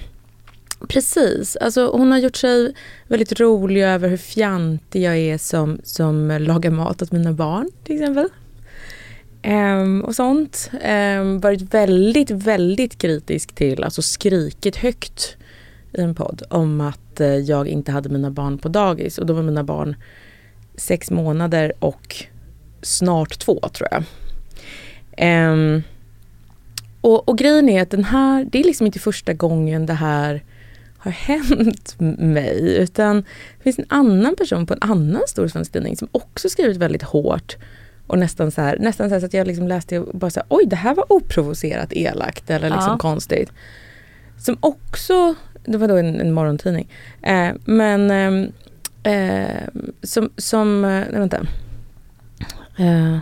[0.89, 1.57] precis.
[1.57, 2.75] Alltså, hon har gjort sig
[3.09, 7.95] väldigt rolig över hur fjantig jag är som, som lagar mat åt mina barn till
[7.95, 8.29] exempel.
[9.47, 10.70] Um, och sånt.
[10.72, 15.36] Um, varit väldigt, väldigt kritisk till, alltså skrikit högt
[15.92, 19.18] i en podd om att uh, jag inte hade mina barn på dagis.
[19.18, 19.97] Och då var mina barn
[20.74, 22.16] sex månader och
[22.82, 24.05] snart två tror jag.
[25.53, 25.82] Um,
[27.01, 30.42] och, och grejen är att den här, det är liksom inte första gången det här
[30.99, 32.76] har hänt mig.
[32.76, 33.16] Utan
[33.57, 37.03] det finns en annan person på en annan stor svensk tidning som också skrivit väldigt
[37.03, 37.57] hårt.
[38.07, 40.41] Och nästan så här, nästan så, här så att jag liksom läste och bara så
[40.41, 42.99] här, oj det här var oprovocerat elakt eller liksom Ja.
[42.99, 43.53] konstigt.
[44.39, 45.35] Som också,
[45.65, 46.89] det var då en, en morgontidning.
[47.23, 48.53] Eh, men ehm,
[49.03, 49.69] eh,
[50.03, 51.41] som, som, eh, nej vänta.
[52.79, 53.19] Eh,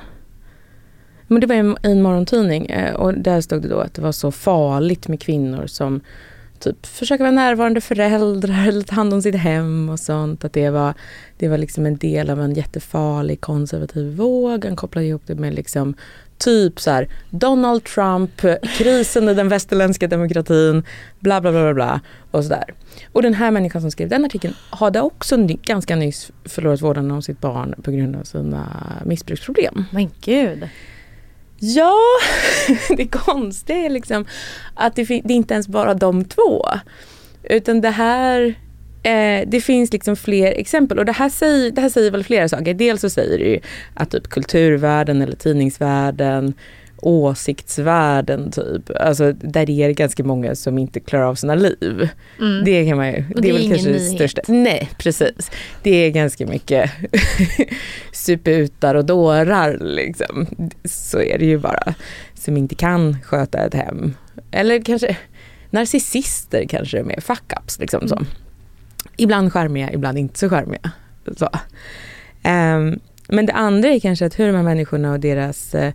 [1.27, 4.13] men det var en, en morgontidning eh, och där stod det då att det var
[4.13, 6.01] så farligt med kvinnor som
[6.65, 10.45] typ försöka vara närvarande föräldrar eller ta hand om sitt hem och sånt.
[10.45, 10.95] Att det var,
[11.39, 14.65] det var liksom en del av en jättefarlig konservativ våg.
[14.65, 15.95] Han kopplade ihop det med liksom
[16.39, 18.31] typ så här Donald Trump,
[18.79, 20.83] krisen i den västerländska demokratin,
[21.21, 22.01] bla bla bla bla, bla
[22.31, 22.75] och sådär.
[23.13, 27.11] Och den här människan som skrev den artikeln hade också ny, ganska nyss förlorat vården
[27.11, 28.67] om sitt barn på grund av sina
[29.05, 29.85] missbruksproblem.
[29.91, 30.69] Men gud.
[31.65, 31.97] Ja,
[32.97, 34.27] det konstiga är liksom
[34.75, 36.67] att det, det är inte ens bara de två.
[37.43, 38.55] Utan det här
[39.03, 42.49] eh, det finns liksom fler exempel och det här, säger, det här säger väl flera
[42.49, 42.75] saker.
[42.75, 43.61] Dels så säger det ju
[43.95, 46.55] att typ kulturvärlden eller tidningsvärlden
[47.05, 48.91] åsiktsvärlden typ.
[49.01, 52.09] Alltså där är det ganska många som inte klarar av sina liv.
[52.41, 52.65] Mm.
[52.65, 54.43] Det kan man ju, det, det är väl kanske det största.
[54.47, 55.51] Nej precis.
[55.83, 56.91] Det är ganska mycket
[58.13, 60.47] suputar och dårar liksom.
[60.85, 61.95] Så är det ju bara.
[62.35, 64.15] Som inte kan sköta ett hem.
[64.51, 65.17] Eller kanske
[65.71, 68.09] narcissister kanske är mer fuck-ups liksom mm.
[68.09, 68.25] så.
[69.17, 70.91] Ibland skärmiga, ibland inte så skärmiga.
[71.37, 71.49] Så.
[72.49, 75.91] Um, men det andra är kanske att hur de här människorna och deras uh,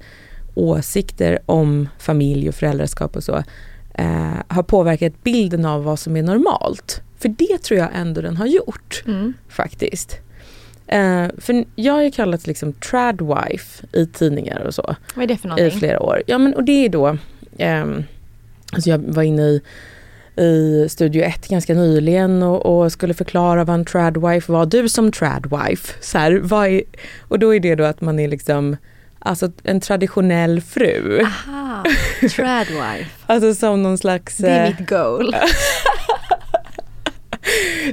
[0.56, 3.36] åsikter om familj och föräldraskap och så
[4.00, 7.02] uh, har påverkat bilden av vad som är normalt.
[7.18, 9.34] För det tror jag ändå den har gjort mm.
[9.50, 10.18] faktiskt.
[10.94, 14.96] Uh, för jag har ju kallats liksom tradwife i tidningar och så.
[15.16, 15.68] Vad är det för någonting?
[15.68, 16.24] I flera år.
[16.28, 17.08] Ja men och det är då,
[17.60, 18.04] um,
[18.74, 19.62] alltså jag var inne i
[20.40, 24.66] i Studio 1 ganska nyligen och, och, skulle förklara vad en tradwife var.
[24.66, 26.32] Du som tradwife, så här,
[26.68, 26.84] är,
[27.20, 28.78] och då är det då att man är liksom
[29.20, 31.22] Alltså en traditionell fru.
[31.22, 31.84] Aha,
[32.36, 33.10] tradwife.
[33.26, 34.38] alltså som någon slags...
[34.38, 35.36] Det är mitt goal.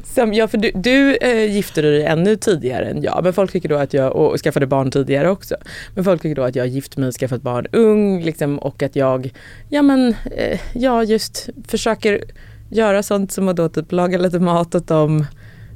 [0.04, 3.68] Som, ja, för du, du äh, gifte dig ännu tidigare än jag, men folk tycker
[3.68, 5.56] då att jag, och skaffade barn tidigare också.
[5.94, 9.32] Men folk tycker då att jag gift mig skaffat barn ung liksom, och att jag,
[9.68, 12.24] ja men, äh, ja just försöker
[12.70, 15.26] göra sånt som att då typ laga lite mat åt dem,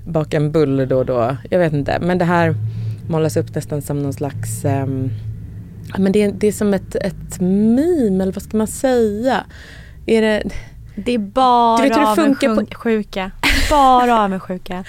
[0.06, 1.36] baka en bulle då och då.
[1.50, 2.54] Jag vet inte, men det här
[3.08, 5.10] målas upp nästan som någon slags ähm,
[5.98, 9.44] men det, det är som ett, ett meme, eller vad ska man säga?
[10.06, 10.42] Är det,
[10.94, 12.74] det är bara du vet hur det funkar på...
[12.74, 13.30] sjuka.
[13.70, 14.84] Bara avundsjuka.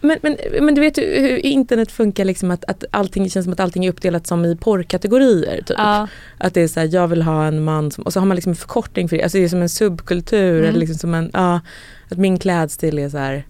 [0.00, 3.60] men, men, men du vet hur internet funkar, liksom att, att allting känns som att
[3.60, 5.56] allting är uppdelat som i porrkategorier.
[5.56, 5.76] Typ.
[5.78, 6.08] Ja.
[6.38, 8.34] Att det är så här, jag vill ha en man som, och så har man
[8.34, 9.22] liksom en förkortning för det.
[9.22, 10.58] Alltså det är som en subkultur.
[10.58, 10.68] Mm.
[10.68, 11.60] Eller liksom som en, ja,
[12.10, 13.44] att min klädstil är så här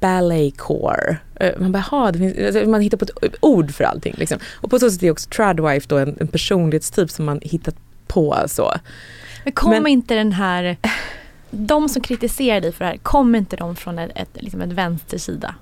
[0.00, 1.16] balletcore.
[1.34, 4.14] Eh, man bara, det finns, alltså man hittar på ett ord för allting.
[4.16, 4.38] Liksom.
[4.54, 7.76] Och på så sätt är också tradwife då en, en personlighetstyp som man hittat
[8.06, 8.36] på.
[8.46, 8.74] Så.
[9.44, 10.76] Men kommer inte den här
[11.50, 14.72] de som kritiserar dig för det här, kommer inte de från ett, ett, liksom ett
[14.72, 15.54] vänstersida?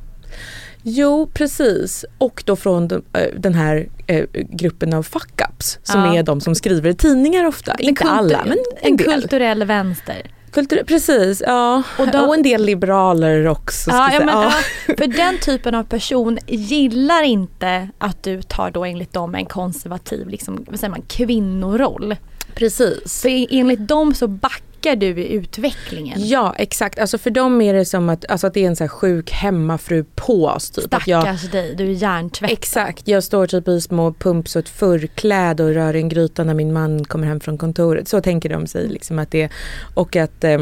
[0.82, 6.16] Jo precis och då från de, äh, den här äh, gruppen av fuck-ups som ja.
[6.16, 7.72] är de som skriver i tidningar ofta.
[7.72, 9.06] En inte alla men en, en del.
[9.12, 10.30] kulturell vänster.
[10.56, 11.82] Kultur, precis, ja.
[11.98, 13.90] Och, då, och en del liberaler också.
[13.90, 14.52] Ja, ja, men, ja.
[14.98, 20.28] För den typen av person gillar inte att du tar då enligt dem en konservativ
[20.28, 22.16] liksom, vad säger man, kvinnoroll.
[22.54, 23.22] Precis.
[23.22, 26.28] För enligt dem så backar du i utvecklingen.
[26.28, 28.84] Ja exakt, alltså för dem är det som att, alltså att det är en så
[28.84, 30.70] här sjuk hemmafru pås.
[30.70, 30.84] Typ.
[30.84, 32.58] Stackars jag, dig, du är hjärntvättad.
[32.58, 36.54] Exakt, jag står typ i små pumps och ett förkläde och rör en gryta när
[36.54, 38.08] min man kommer hem från kontoret.
[38.08, 39.48] Så tänker de sig liksom att det,
[39.94, 40.60] och att eh,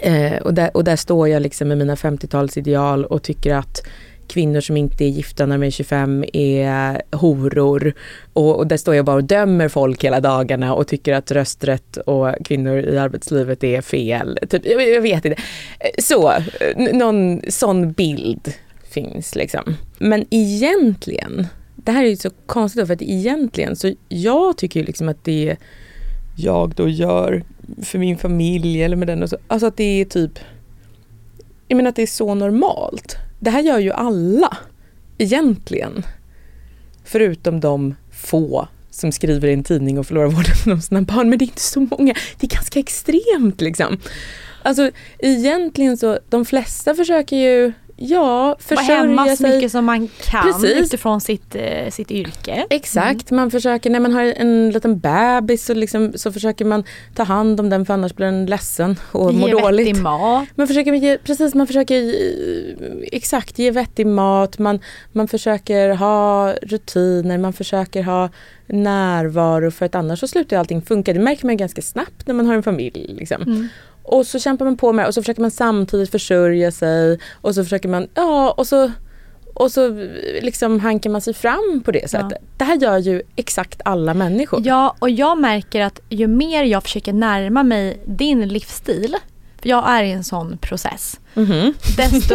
[0.00, 3.82] eh och, där, och där står jag liksom med mina 50-talsideal och tycker att
[4.28, 7.92] kvinnor som inte är gifta när de är 25 är horor.
[8.32, 11.96] Och, och där står jag bara och dömer folk hela dagarna och tycker att rösträtt
[11.96, 14.38] och kvinnor i arbetslivet är fel.
[14.48, 15.42] Typ, jag, jag vet inte.
[15.98, 16.32] Så,
[16.92, 18.52] någon sån bild
[18.90, 19.76] finns liksom.
[19.98, 24.86] Men egentligen, det här är ju så konstigt för att egentligen så jag tycker ju
[24.86, 25.56] liksom att det
[26.36, 27.44] jag då gör
[27.82, 30.38] för min familj eller med den och så, alltså att det är typ
[31.68, 33.16] jag menar att det är så normalt.
[33.40, 34.56] Det här gör ju alla
[35.18, 36.02] egentligen.
[37.04, 41.30] Förutom de få som skriver i en tidning och förlorar vården om sina barn.
[41.30, 42.14] Men det är inte så många.
[42.38, 43.98] Det är ganska extremt liksom.
[44.62, 50.08] Alltså egentligen så, de flesta försöker ju Ja, försörja Vara hemma så mycket som man
[50.24, 50.76] kan Precis.
[50.76, 52.66] utifrån sitt, eh, sitt yrke.
[52.70, 53.40] Exakt, mm.
[53.42, 56.84] man försöker när man har en liten bebis så, liksom, så försöker man
[57.14, 59.86] ta hand om den för annars blir den ledsen och ge mår dåligt.
[59.86, 60.48] Ge mat.
[60.54, 62.14] Man försöker ge, precis, man försöker
[63.12, 64.80] exakt ge vettig mat, man,
[65.12, 68.30] man försöker ha rutiner, man försöker ha
[68.66, 71.12] närvaro för att annars så slutar allting funka.
[71.12, 73.14] Det märker man ganska snabbt när man har en familj.
[73.18, 73.42] Liksom.
[73.42, 73.68] Mm.
[74.08, 77.64] Och så kämpar man på med och så försöker man samtidigt försörja sig och så
[77.64, 78.90] försöker man, ja och så
[79.54, 80.06] och så
[80.42, 82.38] liksom hankar man sig fram på det sättet.
[82.56, 84.62] Det här gör ju exakt alla människor.
[84.64, 89.16] Ja, och jag märker att ju mer jag försöker närma mig din livsstil,
[89.62, 91.74] för jag är i en sån process, Mhm.
[91.96, 92.34] desto,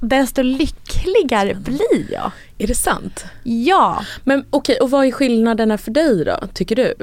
[0.00, 2.30] desto lyckligare blir jag.
[2.58, 3.24] Är det sant?
[3.42, 6.94] Ja, Men okej, och vad är skillnaderna för dig då, tycker du?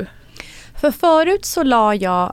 [0.82, 2.32] för förut så la jag eh,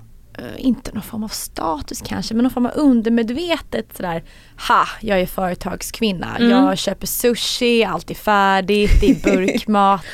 [0.57, 4.23] inte någon form av status kanske, men någon form av undermedvetet sådär,
[4.69, 6.51] ha, jag är företagskvinna, Mm.
[6.51, 10.05] jag köper sushi, allt är färdigt, det är burkmat,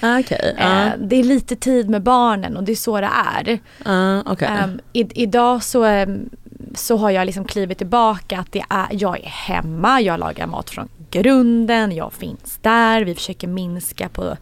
[0.00, 0.84] Ah, Okej, ja.
[0.86, 3.10] eh, det är lite tid med barnen och det är så det
[3.44, 3.58] är.
[3.84, 4.48] Ah, okej.
[4.48, 6.30] Ehm, i, idag så, ehm,
[6.74, 10.70] så har jag liksom klivit tillbaka att det är, jag är hemma, jag lagar mat
[10.70, 14.36] från grunden, jag finns där, vi försöker minska på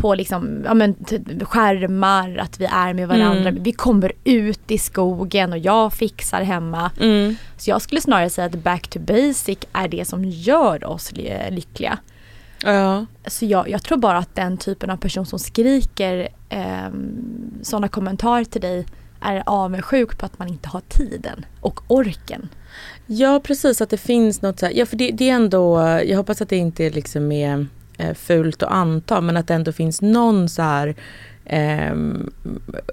[0.00, 0.94] på liksom, ja men,
[1.42, 3.48] skärmar, att vi är med varandra.
[3.48, 3.62] Mm.
[3.62, 6.90] Vi kommer ut i skogen och jag fixar hemma.
[7.00, 7.36] Mm.
[7.56, 11.50] Så jag skulle snarare säga att back to basic är det som gör oss ly-
[11.50, 11.98] lyckliga.
[12.64, 13.06] Ja.
[13.26, 16.90] Så jag, jag tror bara att den typen av person som skriker eh,
[17.62, 18.86] sådana kommentarer till dig
[19.20, 22.48] är avundsjuk på att man inte har tiden och orken.
[23.06, 26.16] Ja precis, att det finns något så här, ja för det, det är ändå, jag
[26.16, 27.66] hoppas att det inte liksom är
[28.00, 30.94] eh, fult att anta men att det ändå finns någon så här
[31.46, 32.30] ehm,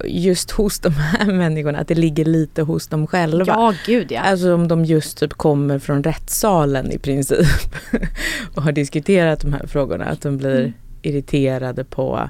[0.06, 3.46] just hos de här människorna, att det ligger lite hos dem själva.
[3.48, 4.22] Ja, gud ja.
[4.22, 7.48] Alltså om de just typ kommer från rättssalen i princip
[8.56, 10.74] och har diskuterat de här frågorna, att de blir Mm.
[11.02, 12.30] irriterade på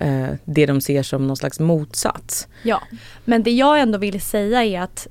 [0.00, 2.48] eh, det de ser som någon slags motsats.
[2.62, 2.82] Ja,
[3.24, 5.06] men det jag ändå vill säga är att,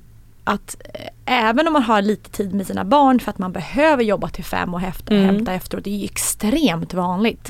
[0.48, 1.08] att eh,
[1.48, 4.44] även om man har lite tid med sina barn för att man behöver jobba till
[4.44, 5.24] fem och hämta, Mm.
[5.26, 7.48] hämta efteråt, det är ju extremt vanligt.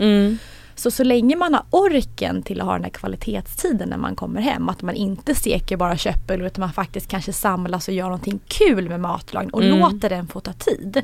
[0.74, 4.40] Så så länge man har orken till att ha den här kvalitetstiden när man kommer
[4.40, 8.40] hem, att man inte steker bara köttbullar utan man faktiskt kanske samlas och gör någonting
[8.48, 9.78] kul med matlagning och Mm.
[9.78, 11.00] låter den få ta tid.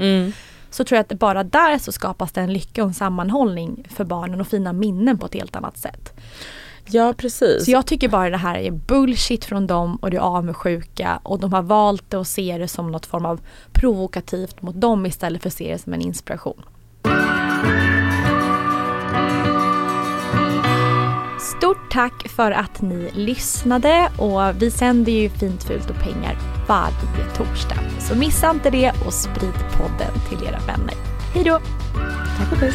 [0.70, 4.04] Så tror jag att bara där så skapas det en lycka och en sammanhållning för
[4.04, 6.12] barnen och fina minnen på ett helt annat sätt.
[6.86, 7.64] Ja precis.
[7.64, 11.40] Så jag tycker bara det här är bullshit från dem och det är avundsjuka och
[11.40, 13.40] de har valt det och ser det som något form av
[13.72, 16.62] provokativt mot dem istället för att se det som en inspiration.
[21.58, 27.34] Stort tack för att ni lyssnade och vi sänder ju Fint, fult och pengar varje
[27.36, 27.76] torsdag.
[28.00, 30.94] Så missa inte det och sprid podden till era vänner.
[31.34, 31.60] Hej då!
[32.38, 32.74] Tack och puss.